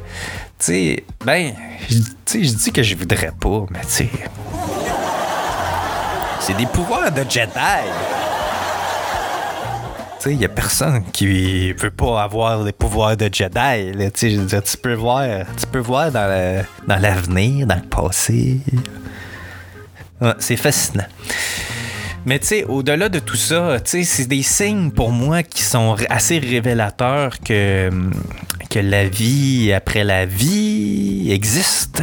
ben, 1.24 1.52
je- 1.90 2.38
dis 2.54 2.72
que 2.72 2.82
je 2.82 2.94
voudrais 2.96 3.32
pas, 3.38 3.64
mais 3.70 3.80
tu. 3.80 4.08
C'est 6.40 6.56
des 6.56 6.66
pouvoirs 6.66 7.12
de 7.12 7.22
Jedi. 7.28 7.50
Sais, 10.28 10.34
il 10.34 10.42
y 10.42 10.44
a 10.44 10.50
personne 10.50 11.04
qui 11.10 11.72
veut 11.72 11.90
pas 11.90 12.22
avoir 12.22 12.62
les 12.62 12.72
pouvoirs 12.72 13.16
de 13.16 13.30
Jedi. 13.32 14.10
Tu 14.14 14.76
peux 14.76 14.92
voir, 14.92 15.24
tu 15.58 15.66
peux 15.66 15.78
voir 15.78 16.12
dans 16.12 16.66
l'avenir, 16.86 17.66
dans 17.66 17.76
le 17.76 17.88
passé. 17.88 18.58
C'est 20.38 20.56
fascinant. 20.56 21.06
Mais 22.26 22.38
tu 22.40 22.62
au-delà 22.64 23.08
de 23.08 23.20
tout 23.20 23.36
ça, 23.36 23.78
c'est 23.84 24.28
des 24.28 24.42
signes 24.42 24.90
pour 24.90 25.12
moi 25.12 25.42
qui 25.42 25.62
sont 25.62 25.96
assez 26.10 26.38
révélateurs 26.38 27.40
que, 27.40 27.88
que 28.68 28.80
la 28.80 29.08
vie 29.08 29.72
après 29.72 30.04
la 30.04 30.26
vie 30.26 31.30
existe. 31.32 32.02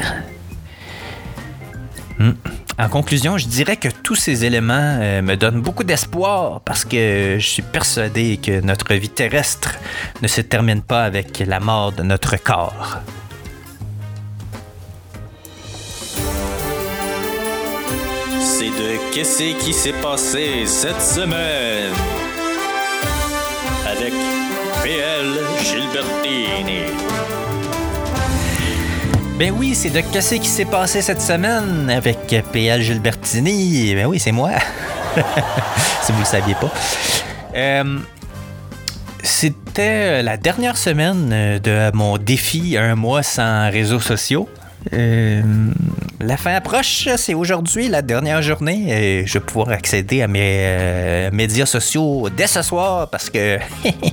Hmm. 2.17 2.31
En 2.77 2.89
conclusion, 2.89 3.37
je 3.37 3.47
dirais 3.47 3.77
que 3.77 3.87
tous 3.87 4.15
ces 4.15 4.43
éléments 4.43 4.97
euh, 4.99 5.21
me 5.21 5.35
donnent 5.37 5.61
beaucoup 5.61 5.85
d'espoir 5.85 6.59
parce 6.61 6.83
que 6.83 7.37
je 7.39 7.47
suis 7.47 7.61
persuadé 7.61 8.35
que 8.35 8.59
notre 8.59 8.93
vie 8.95 9.07
terrestre 9.07 9.75
ne 10.21 10.27
se 10.27 10.41
termine 10.41 10.81
pas 10.81 11.05
avec 11.05 11.41
la 11.47 11.61
mort 11.61 11.93
de 11.93 12.03
notre 12.03 12.35
corps. 12.35 12.99
C'est 18.41 18.65
de 18.65 19.13
Qu'est-ce 19.13 19.57
qui 19.63 19.71
s'est 19.71 19.93
passé 20.01 20.65
cette 20.65 21.01
semaine? 21.01 21.93
Avec 23.87 24.11
PL 24.83 25.27
Gilbertini. 25.63 26.91
Ben 29.37 29.53
oui, 29.57 29.75
c'est 29.75 29.89
de 29.89 29.99
Qu'est-ce 29.99 30.35
qui 30.35 30.47
s'est 30.47 30.63
passé 30.63 31.01
cette 31.01 31.21
semaine 31.21 31.89
avec 31.89 32.33
PL 32.53 32.81
Gilbertini. 32.81 33.93
Ben 33.93 34.05
oui, 34.05 34.17
c'est 34.17 34.31
moi. 34.31 34.51
si 36.03 36.13
vous 36.13 36.19
le 36.19 36.25
saviez 36.25 36.55
pas. 36.55 36.71
Euh, 37.53 37.99
C'était 39.23 40.23
la 40.23 40.37
dernière 40.37 40.77
semaine 40.77 41.59
de 41.59 41.91
mon 41.93 42.17
défi 42.17 42.77
un 42.77 42.95
mois 42.95 43.23
sans 43.23 43.69
réseaux 43.69 43.99
sociaux. 43.99 44.47
Euh, 44.93 45.41
la 46.21 46.37
fin 46.37 46.53
approche, 46.53 47.09
c'est 47.17 47.33
aujourd'hui 47.33 47.89
la 47.89 48.01
dernière 48.01 48.41
journée. 48.41 48.85
Et 48.87 49.27
je 49.27 49.33
vais 49.33 49.43
pouvoir 49.43 49.69
accéder 49.71 50.21
à 50.21 50.29
mes 50.29 50.59
euh, 50.61 51.29
médias 51.33 51.65
sociaux 51.65 52.29
dès 52.29 52.47
ce 52.47 52.61
soir 52.61 53.09
parce 53.09 53.29
que 53.29 53.59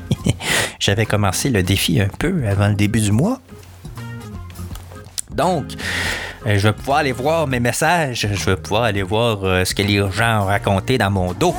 j'avais 0.81 1.07
commencé 1.07 1.49
le 1.49 1.63
défi 1.63 2.01
un 2.01 2.09
peu 2.19 2.43
avant 2.49 2.67
le 2.67 2.75
début 2.75 3.01
du 3.01 3.13
mois. 3.13 3.41
Donc, 5.35 5.65
euh, 6.47 6.59
je 6.59 6.69
vais 6.69 6.73
pouvoir 6.73 6.99
aller 6.99 7.13
voir 7.13 7.47
mes 7.47 7.61
messages, 7.61 8.29
je 8.33 8.45
vais 8.45 8.57
pouvoir 8.57 8.85
aller 8.85 9.03
voir 9.03 9.39
euh, 9.43 9.65
ce 9.65 9.75
que 9.75 9.83
les 9.83 9.99
gens 10.11 10.43
ont 10.43 10.47
raconté 10.47 10.99
dans 10.99 11.11
mon 11.11 11.33
dos. 11.33 11.55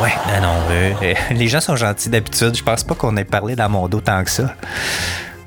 Ouais, 0.00 0.12
non, 0.28 0.46
non, 0.46 0.54
euh, 0.70 1.14
les 1.30 1.48
gens 1.48 1.60
sont 1.60 1.74
gentils 1.74 2.08
d'habitude. 2.10 2.56
Je 2.56 2.62
pense 2.62 2.84
pas 2.84 2.94
qu'on 2.94 3.16
ait 3.16 3.24
parlé 3.24 3.56
dans 3.56 3.68
mon 3.68 3.88
dos 3.88 4.00
tant 4.00 4.22
que 4.22 4.30
ça. 4.30 4.54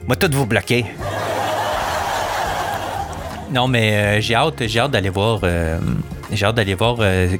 Moi, 0.07 0.15
tout 0.15 0.29
vous 0.33 0.45
bloquer. 0.45 0.85
Non, 3.51 3.67
mais 3.67 4.21
j'ai 4.21 4.35
hâte, 4.35 4.67
j'ai 4.67 4.79
hâte 4.79 4.91
d'aller 4.91 5.09
voir, 5.09 5.39
euh, 5.43 5.79
j'ai 6.31 6.45
hâte 6.45 6.55
d'aller 6.55 6.75
voir 6.75 6.97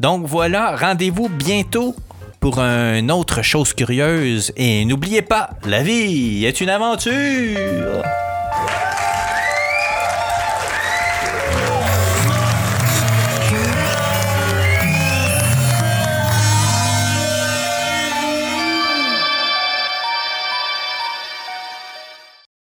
Donc 0.00 0.26
voilà, 0.26 0.74
rendez-vous 0.74 1.28
bientôt 1.28 1.94
pour 2.40 2.58
une 2.58 3.12
autre 3.12 3.42
chose 3.42 3.72
curieuse. 3.74 4.52
Et 4.56 4.84
n'oubliez 4.84 5.22
pas, 5.22 5.50
la 5.66 5.82
vie 5.82 6.44
est 6.44 6.60
une 6.60 6.70
aventure. 6.70 8.02